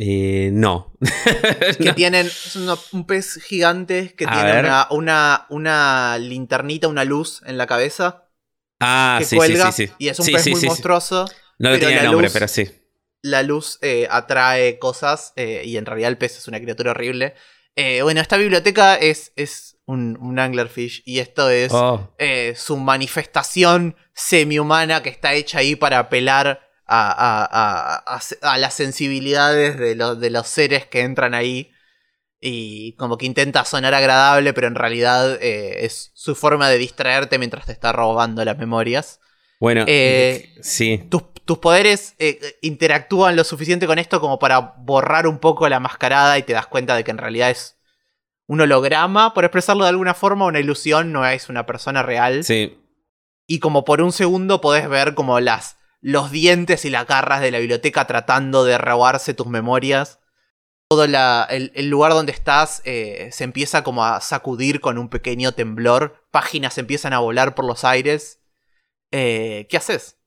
[0.00, 0.94] Eh, no.
[1.78, 1.94] Que No.
[1.94, 2.26] tienen
[2.92, 8.28] un pez gigante que A tiene una, una, una linternita, una luz en la cabeza
[8.80, 9.94] Ah, que sí, cuelga sí, sí, sí.
[9.98, 11.26] y es un pez muy monstruoso.
[11.62, 12.68] No le la nombre, luz- pero sí.
[13.22, 17.34] la luz eh, atrae cosas eh, y en realidad el pez es una criatura horrible.
[17.76, 22.14] Eh, bueno, esta biblioteca es, es un, un anglerfish y esto es Oh,
[22.56, 28.18] su manifestación semi-humana que está hecha ahí para apelar a, a-
[28.52, 31.70] a- las sensibilidades de, los- de los seres que entran ahí.
[32.44, 37.38] Y como que intenta sonar agradable, pero en realidad eh, es su forma de distraerte
[37.38, 39.20] mientras te está robando las memorias.
[39.62, 39.84] Bueno.
[39.86, 41.06] Eh, sí.
[41.08, 45.78] Tus, tus poderes eh, interactúan lo suficiente con esto como para borrar un poco la
[45.78, 47.78] mascarada y te das cuenta de que en realidad es
[48.48, 52.42] un holograma, por expresarlo de alguna forma, una ilusión, no es una persona real.
[52.42, 52.76] Sí.
[53.46, 57.52] Y como por un segundo podés ver como las, los dientes y las garras de
[57.52, 60.18] la biblioteca tratando de robarse tus memorias.
[60.88, 65.08] Todo la- el, el lugar donde estás eh, se empieza como a sacudir con un
[65.08, 66.26] pequeño temblor.
[66.32, 68.40] Páginas empiezan a volar por los aires.
[69.12, 70.18] Eh, ¿Qué haces?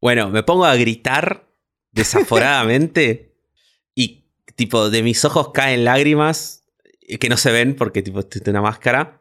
[0.00, 1.48] Bueno, me pongo a gritar
[1.92, 3.36] desaforadamente
[3.94, 4.24] y
[4.56, 6.64] tipo de mis ojos caen lágrimas
[7.02, 9.20] eh, que no se ven porque tipo estoy una máscara,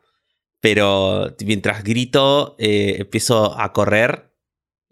[0.59, 4.33] pero mientras grito eh, empiezo a correr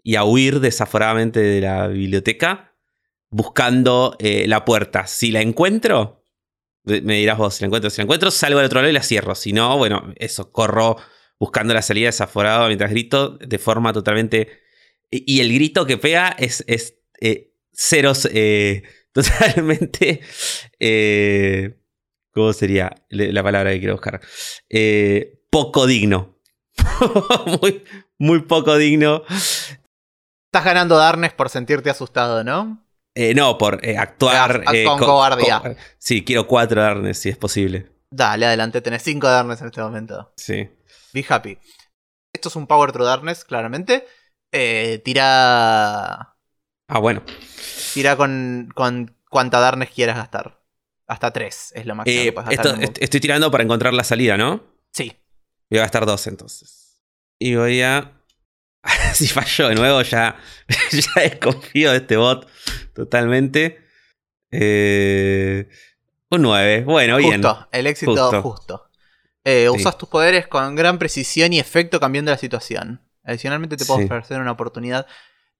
[0.02, 2.74] y a huir desaforadamente de la biblioteca
[3.30, 5.06] buscando eh, la puerta.
[5.06, 6.22] Si la encuentro,
[6.84, 9.02] me dirás vos, si la encuentro, si la encuentro salgo al otro lado y la
[9.02, 9.34] cierro.
[9.34, 10.96] Si no, bueno, eso, corro
[11.42, 14.60] buscando la salida desaforado mientras grito de forma totalmente
[15.10, 18.82] y y el grito que pega es, es eh, ceros eh,
[19.12, 20.20] totalmente.
[20.78, 21.78] eh,
[22.32, 24.20] ¿Cómo sería la palabra que quiero buscar?
[25.50, 26.38] Poco digno.
[27.60, 27.84] muy,
[28.18, 29.22] muy poco digno.
[29.28, 32.86] Estás ganando Darnes por sentirte asustado, ¿no?
[33.14, 34.64] Eh, no, por eh, actuar.
[34.72, 35.60] Eh, con co- cobardía.
[35.60, 37.90] co- sí, quiero cuatro Darnes, si es posible.
[38.10, 40.32] Dale, adelante, tenés 5 Darnes en este momento.
[40.36, 40.68] Sí.
[41.12, 41.58] Be happy.
[42.32, 44.06] Esto es un Power True Darkness, claramente.
[44.52, 46.36] Eh, tira.
[46.88, 47.22] Ah, bueno.
[47.94, 50.60] Tira con, con cuánta Darkness quieras gastar.
[51.06, 52.78] Hasta 3 es lo máximo Eh, que puedes gastar.
[53.00, 54.62] estoy tirando para encontrar la salida, ¿no?
[54.92, 55.12] Sí.
[55.70, 57.02] Voy a gastar dos entonces.
[57.38, 58.12] Y voy a.
[59.14, 60.36] si fallo de nuevo, ya,
[60.90, 62.48] ya desconfío de este bot
[62.94, 63.84] totalmente.
[64.50, 65.68] Eh,
[66.30, 66.84] un 9.
[66.84, 67.42] Bueno, bien.
[67.42, 68.42] Justo, el éxito Justo.
[68.42, 68.88] justo.
[69.44, 69.80] Eh, Sí.
[69.80, 73.00] Usas tus poderes con gran precisión y efecto cambiando la situación.
[73.24, 74.06] Adicionalmente te puedo Sí.
[74.06, 75.06] ofrecer una oportunidad.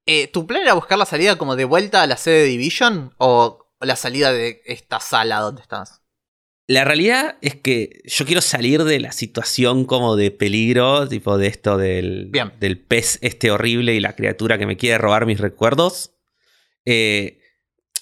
[0.07, 3.15] Eh, ¿Tu plan era buscar la salida como de vuelta a la sede de Division?
[3.19, 6.01] ¿O la salida de esta sala donde estás?
[6.69, 11.49] La realidad es que yo quiero salir de la situación como de peligro, tipo de
[11.49, 12.53] esto del, Bien.
[12.61, 16.15] del pez este horrible y la criatura que me quiere robar mis recuerdos.
[16.85, 17.41] Eh,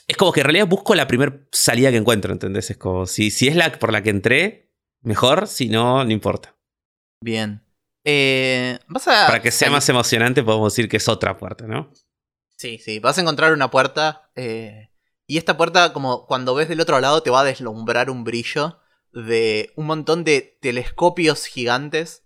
[0.07, 2.71] es como que en realidad busco la primera salida que encuentro, ¿entendés?
[2.71, 4.70] Es como, si, si es la por la que entré,
[5.03, 6.57] mejor, si no, no importa.
[7.23, 7.63] Bien.
[8.05, 11.67] Eh, vas a Para que sea salir- más emocionante, podemos decir que es otra puerta,
[11.67, 11.91] ¿no?
[12.57, 12.99] Sí, sí.
[12.99, 14.91] Vas a encontrar una puerta eh,
[15.27, 18.81] Y esta puerta, como cuando ves del otro lado, te va a deslumbrar un brillo
[19.13, 22.25] de un montón de telescopios gigantes,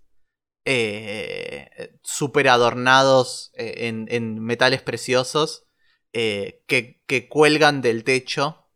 [0.64, 5.66] eh, súper adornados eh, en, metales preciosos,
[6.12, 8.68] que, que, cuelgan del techo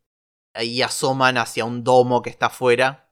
[0.61, 3.08] y asoman hacia un domo que está afuera.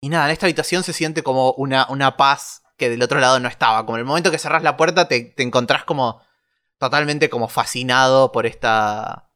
[0.00, 3.40] Y nada, en esta habitación se siente como una, una paz que del otro lado
[3.40, 3.84] no estaba.
[3.84, 6.22] Como en el momento que cerrás la puerta te, te encontrás como
[6.78, 9.28] totalmente como fascinado por esta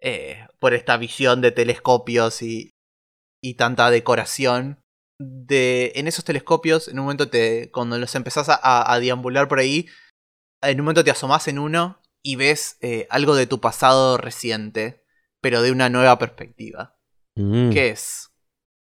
[0.00, 2.74] eh, por esta visión de telescopios y,
[3.42, 4.80] y tanta decoración.
[5.18, 9.58] De, en esos telescopios, en un momento te, cuando los empezás a, a deambular por
[9.58, 9.86] ahí,
[10.62, 15.04] en un momento te asomás en uno y ves eh, algo de tu pasado reciente,
[15.42, 16.98] pero de una nueva perspectiva.
[17.34, 17.70] Mm.
[17.70, 18.29] ¿Qué es?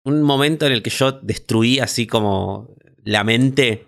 [0.03, 3.88] Un momento en el que yo destruí así como la mente,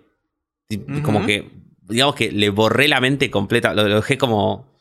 [1.02, 1.50] como que,
[1.82, 4.74] digamos que le borré la mente completa, lo dejé como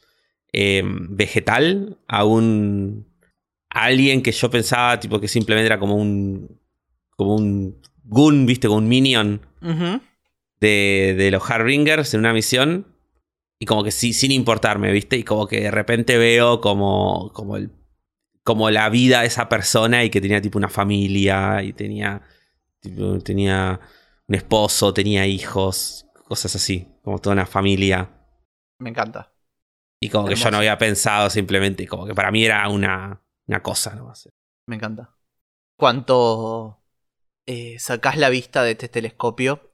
[0.56, 3.08] Em, vegetal a un
[3.70, 6.60] alguien que yo pensaba tipo que simplemente era como un
[7.18, 9.42] como un gun, viste, como un minion
[10.60, 12.86] de, de, los Hardringers en una misión
[13.58, 17.58] y como que sí, sin importarme, viste, y como que de repente veo como como
[17.58, 17.72] el
[18.44, 22.22] como la vida de esa persona y que tenía tipo una familia y tenía
[23.24, 23.80] tenía
[24.28, 28.10] un esposo, tenía hijos, cosas así, como toda una familia.
[28.80, 29.32] Me encanta.
[30.00, 33.64] Y como que yo no había pensado simplemente, como que para mí era una, una
[33.64, 33.96] cosa.
[33.96, 34.12] ¿no?
[34.68, 35.16] Me encanta.
[35.78, 36.84] Cuanto
[37.46, 39.74] eh, sacás la vista de este telescopio,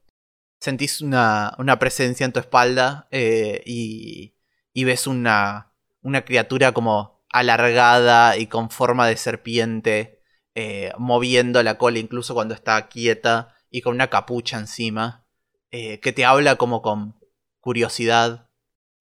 [0.59, 4.35] sentís una, una presencia en tu espalda eh, y,
[4.73, 10.21] y, ves una, una criatura como alargada y con forma de serpiente,
[10.55, 15.25] eh, moviendo la cola incluso cuando está quieta y con una capucha encima,
[15.71, 17.19] eh, que te habla como con
[17.59, 18.49] curiosidad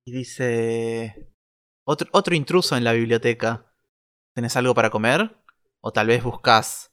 [0.05, 1.33] y dice...
[1.85, 3.73] Otro, otro intruso en la biblioteca.
[4.35, 5.39] ¿Tenés algo para comer?
[5.81, 6.93] O tal vez buscas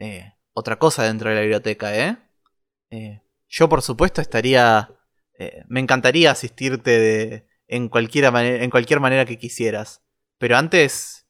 [0.00, 3.22] eh, otra cosa dentro de la biblioteca, ¿eh?
[3.48, 4.90] yo, por supuesto, estaría...
[5.68, 10.01] Me encantaría asistirte de, en, cualquier en cualquier manera que quisieras.
[10.42, 11.28] Pero antes...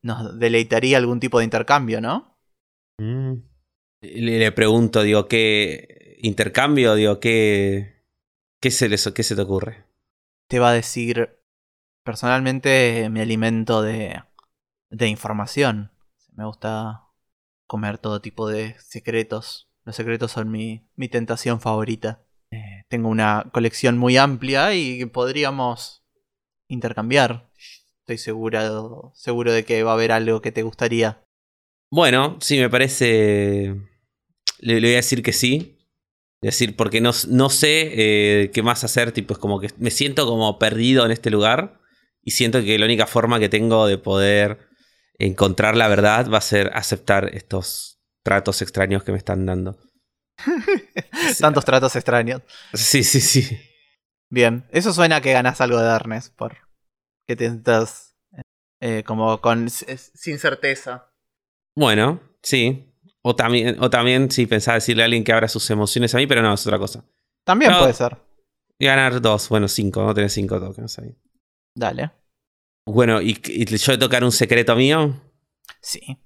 [0.00, 2.38] nos deleitaría algún tipo de intercambio, ¿no?
[2.98, 3.34] Mm.
[4.00, 6.94] Le, le, pregunto, digo, ¿qué intercambio?
[6.94, 8.06] Digo, ¿qué,
[8.60, 9.92] qué, se, qué se te ocurre?
[10.52, 11.38] te va a decir,
[12.04, 14.22] personalmente me alimento de,
[14.90, 15.92] de información.
[16.34, 17.08] Me gusta
[17.66, 19.70] comer todo tipo de secretos.
[19.84, 22.26] Los secretos son mi, mi tentación favorita.
[22.50, 26.04] Eh, tengo una colección muy amplia y podríamos
[26.68, 27.50] intercambiar.
[28.02, 31.24] Estoy seguro, seguro de que va a haber algo que te gustaría.
[31.88, 33.76] Bueno, sí, me parece...
[34.58, 35.78] Le, le voy a decir que sí.
[36.40, 39.92] Es decir, porque no, no sé eh, qué más hacer, tipo, es como que me
[39.92, 41.78] siento como perdido en este lugar
[42.22, 44.68] y siento que la única forma que tengo de poder
[45.18, 49.78] encontrar la verdad va a ser aceptar estos tratos extraños que me están dando.
[51.38, 52.42] Tantos tratos extraños.
[52.74, 53.60] Sí, sí, sí.
[54.28, 56.56] Bien, eso suena a que ganas algo de Darnes, por
[57.32, 58.14] que te estás
[58.80, 61.10] eh, como con sin certeza.
[61.74, 62.92] Bueno, sí.
[63.22, 66.26] O también, o también si pensaba decirle a alguien que abra sus emociones a mí,
[66.26, 67.04] pero no, es otra cosa.
[67.44, 68.18] También puede ser.
[68.78, 71.14] Ganar dos, bueno, cinco, no tener cinco tokens ahí.
[71.74, 72.10] Dale.
[72.84, 73.34] Bueno, ¿y,
[73.64, 75.22] yo de tocar un secreto mío?
[75.80, 76.18] Sí.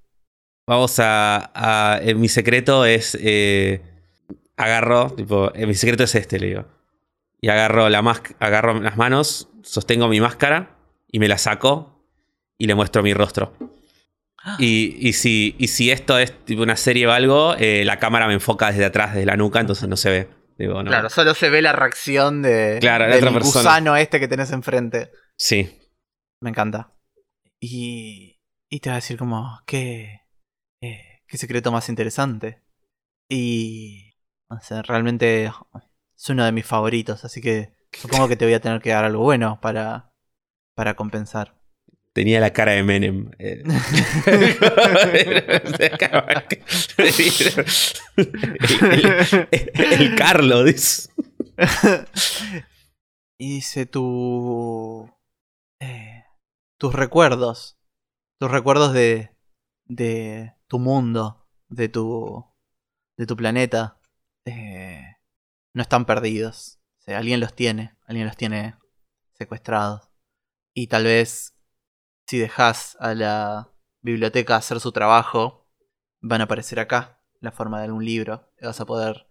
[0.66, 2.00] Vamos a.
[2.02, 3.16] Eh, mi secreto es.
[3.20, 3.82] Eh,
[4.56, 6.64] agarro, tipo, eh, mi secreto es este, le digo.
[7.40, 7.98] Y agarro, la
[8.40, 10.75] agarro las manos, sostengo mi máscara
[11.08, 12.04] y me la saco
[12.58, 13.52] y le muestro mi rostro.
[14.58, 18.34] Y, si, y si esto es tipo una serie o algo, eh, la cámara me
[18.34, 20.28] enfoca desde atrás, desde la nuca, entonces no se ve.
[20.56, 25.10] Claro, solo se ve la reacción de, claro, del gusano este que tenés enfrente.
[25.36, 25.78] Sí.
[26.40, 26.94] Me encanta.
[27.60, 30.20] Y, y te va a decir como, ¿qué,
[30.80, 32.62] eh, qué secreto más interesante?
[33.28, 34.14] Y...
[34.48, 38.60] No sé, realmente es uno de mis favoritos, así que supongo que te voy a
[38.60, 40.12] tener que dar algo bueno para,
[40.76, 41.56] para compensar.
[42.12, 43.30] Tenía la cara de Menem.
[43.38, 43.62] Eh.
[49.74, 51.10] el, Carlos, dice.
[53.38, 55.10] Y dice tu.
[55.80, 56.24] Eh,
[56.78, 57.78] tus recuerdos.
[58.38, 59.30] Tus recuerdos de.
[59.84, 61.46] de tu mundo.
[61.68, 62.46] De tu.
[63.18, 63.98] de tu planeta.
[64.46, 65.02] Eh,
[65.74, 66.78] no están perdidos.
[66.98, 67.94] O sea, alguien los tiene.
[68.06, 68.76] Alguien los tiene
[69.34, 70.05] secuestrados.
[70.76, 71.54] Y tal vez
[72.28, 73.72] si dejas a la
[74.02, 75.66] biblioteca hacer su trabajo,
[76.20, 78.52] van a aparecer acá, la forma de algún libro.
[78.60, 79.26] Y vas a poder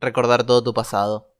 [0.00, 1.34] recordar todo tu pasado.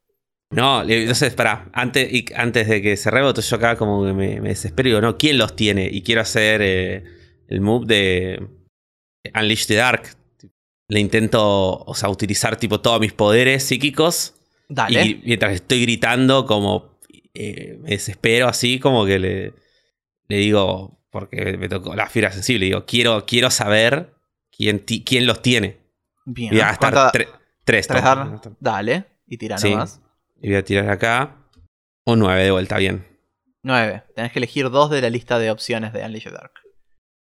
[0.50, 4.40] No, entonces, pará, antes, y- antes de que se rebote, yo acá como que me,
[4.40, 5.88] me desespero y digo, no, ¿quién los tiene?
[5.92, 7.04] Y quiero hacer eh,
[7.46, 8.48] el move de
[9.32, 10.16] Unleash the Dark.
[10.88, 14.34] Le intento, o sea, utilizar tipo todos mis poderes psíquicos
[14.68, 15.04] Dale.
[15.04, 16.95] y mientras estoy gritando, como
[17.36, 19.54] eh, me desespero así, como que le,
[20.28, 24.14] le digo, porque me tocó la fibra sensible, digo, quiero, quiero saber
[24.50, 25.78] quién, ti- quién los tiene.
[26.24, 26.50] Bien.
[26.50, 27.28] Voy a gastar ¿Cuánto- tre-
[27.64, 27.86] tres.
[27.86, 29.04] tres dar- Dale.
[29.26, 29.70] Y tira Sí.
[29.70, 30.00] nomás.
[30.40, 31.36] Y voy a tirar acá
[32.04, 33.06] un 9 de vuelta, bien.
[33.62, 34.02] 9.
[34.14, 36.52] Tenés que elegir dos de la lista de opciones de Unleashed Dark.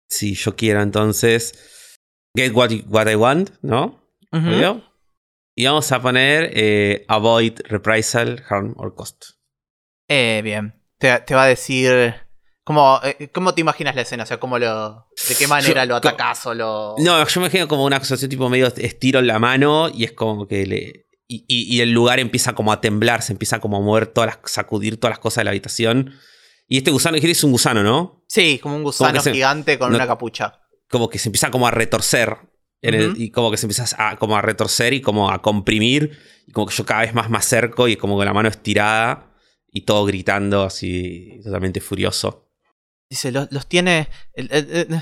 [0.09, 1.89] Si yo quiero entonces
[2.37, 4.01] Get What, what I Want, ¿no?
[4.31, 4.85] ¿Obvio?
[5.57, 9.25] Y vamos a poner eh, Avoid Reprisal, Harm or Cost.
[10.09, 10.75] Eh, bien.
[10.99, 12.15] Te, te va a decir.
[12.65, 14.25] ¿Cómo, eh, ¿Cómo te imaginas la escena?
[14.25, 16.97] O sea, ¿cómo lo, ¿de qué manera Yo- lo atacás o lo.?
[16.99, 20.13] No, yo me imagino como una asociación tipo medio estiro en la mano y es
[20.13, 21.07] como que le.
[21.29, 24.37] Y, y- y el lugar empieza como a temblar, se empieza como a mover todas
[24.43, 24.51] las.
[24.53, 26.15] sacudir todas las cosas de la habitación.
[26.67, 28.23] Y este gusano, es un gusano, ¿no?
[28.29, 30.61] Sí, como un gusano que se- gigante con no- una capucha.
[30.91, 32.37] Como que se empieza como a retorcer.
[32.81, 33.21] en el- Ujú.
[33.21, 36.17] y como que se empieza a, como a retorcer y como a comprimir.
[36.47, 39.28] Y como que yo cada vez más me acerco y como con la mano estirada.
[39.71, 42.49] Y todo gritando así, totalmente furioso.
[43.11, 44.09] Dice, los, los tiene.
[44.35, 44.95] el- el- el-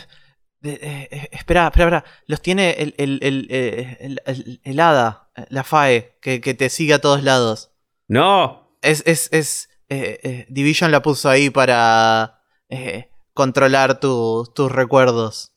[0.62, 2.05] eh, eh, espera, espera, espera.
[2.26, 6.68] Los tiene el, el, el, eh, el- el- el hada, la FAE, que, que te
[6.70, 7.70] sigue a todos lados.
[8.09, 8.76] ¡No!
[8.82, 9.68] Es, es, es.
[9.88, 15.52] eh, eh, Division la puso ahí para eh, controlar tu- tus recuerdos.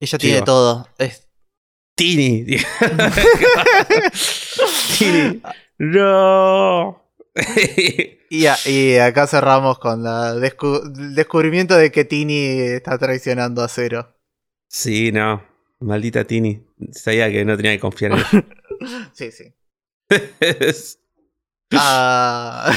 [0.00, 0.88] Ella tiene todo.
[0.98, 1.28] Es-
[1.94, 2.44] ¡Tini!
[4.98, 5.42] ¡Tini!
[5.78, 7.01] ¡No!
[8.30, 13.62] y, a- y acá cerramos con la descu- el descubrimiento de que Tini está traicionando
[13.62, 14.14] a Cero.
[14.68, 15.42] Sí, no.
[15.80, 16.66] Maldita Tini.
[16.92, 18.44] Sabía que no tenía que confiar en ella.
[19.12, 19.54] Sí, sí.
[21.74, 22.70] Ah,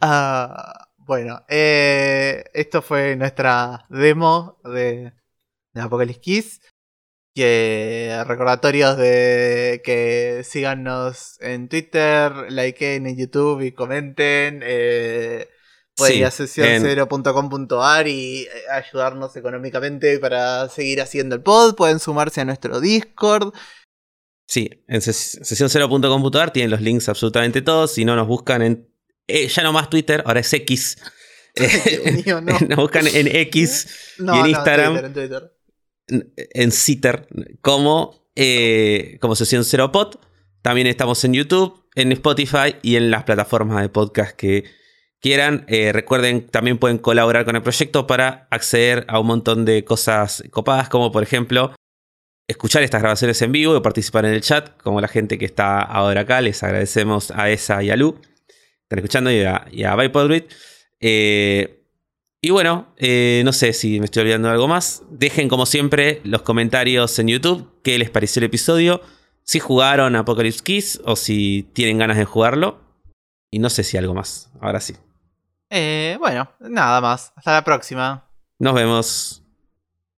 [0.00, 5.12] ah, bueno, eh, esto fue nuestra demo de,
[5.72, 6.60] de Apocalypse Kiss.
[7.34, 14.60] Que recordatorios de que síganos en Twitter, likeen en YouTube y comenten.
[14.64, 15.48] Eh,
[15.96, 21.74] pueden ir a Sí, en- sesión0.com.ar y eh, ayudarnos económicamente para seguir haciendo el pod.
[21.74, 23.52] Pueden sumarse a nuestro Discord.
[24.46, 27.92] Sí, en ses- sesión0.com.ar tienen los links absolutamente todos.
[27.94, 28.88] Si no nos buscan en.
[29.26, 30.98] eh, ya no más Twitter, ahora es X.
[31.56, 32.58] Dios mío, no.
[32.68, 35.50] nos buscan en X No, y en no, Instagram, Twitter, en Twitter.
[36.08, 37.26] En Sitter,
[37.60, 40.16] como, eh, como Sesión Cero Pod.
[40.62, 44.64] También estamos en YouTube, en Spotify y en las plataformas de podcast que
[45.20, 45.64] quieran.
[45.68, 50.44] Eh, recuerden, también pueden colaborar con el proyecto para acceder a un montón de cosas
[50.50, 51.74] copadas, como por ejemplo
[52.46, 55.80] escuchar estas grabaciones en vivo y participar en el chat, como la gente que está
[55.80, 56.40] ahora acá.
[56.40, 58.20] Les agradecemos a esa y a Lu.
[58.82, 59.94] Están escuchando y a, y a
[62.44, 65.02] y bueno, eh, no sé si me estoy olvidando de algo más.
[65.08, 67.80] Dejen como siempre los comentarios en YouTube.
[67.82, 69.00] ¿Qué les pareció el episodio?
[69.44, 72.82] Si jugaron Apocalypse Kiss o si tienen ganas de jugarlo.
[73.50, 74.50] Y no sé si algo más.
[74.60, 74.94] Ahora sí.
[75.70, 77.32] Eh, bueno, nada más.
[77.34, 78.28] Hasta la próxima.
[78.58, 79.43] Nos vemos.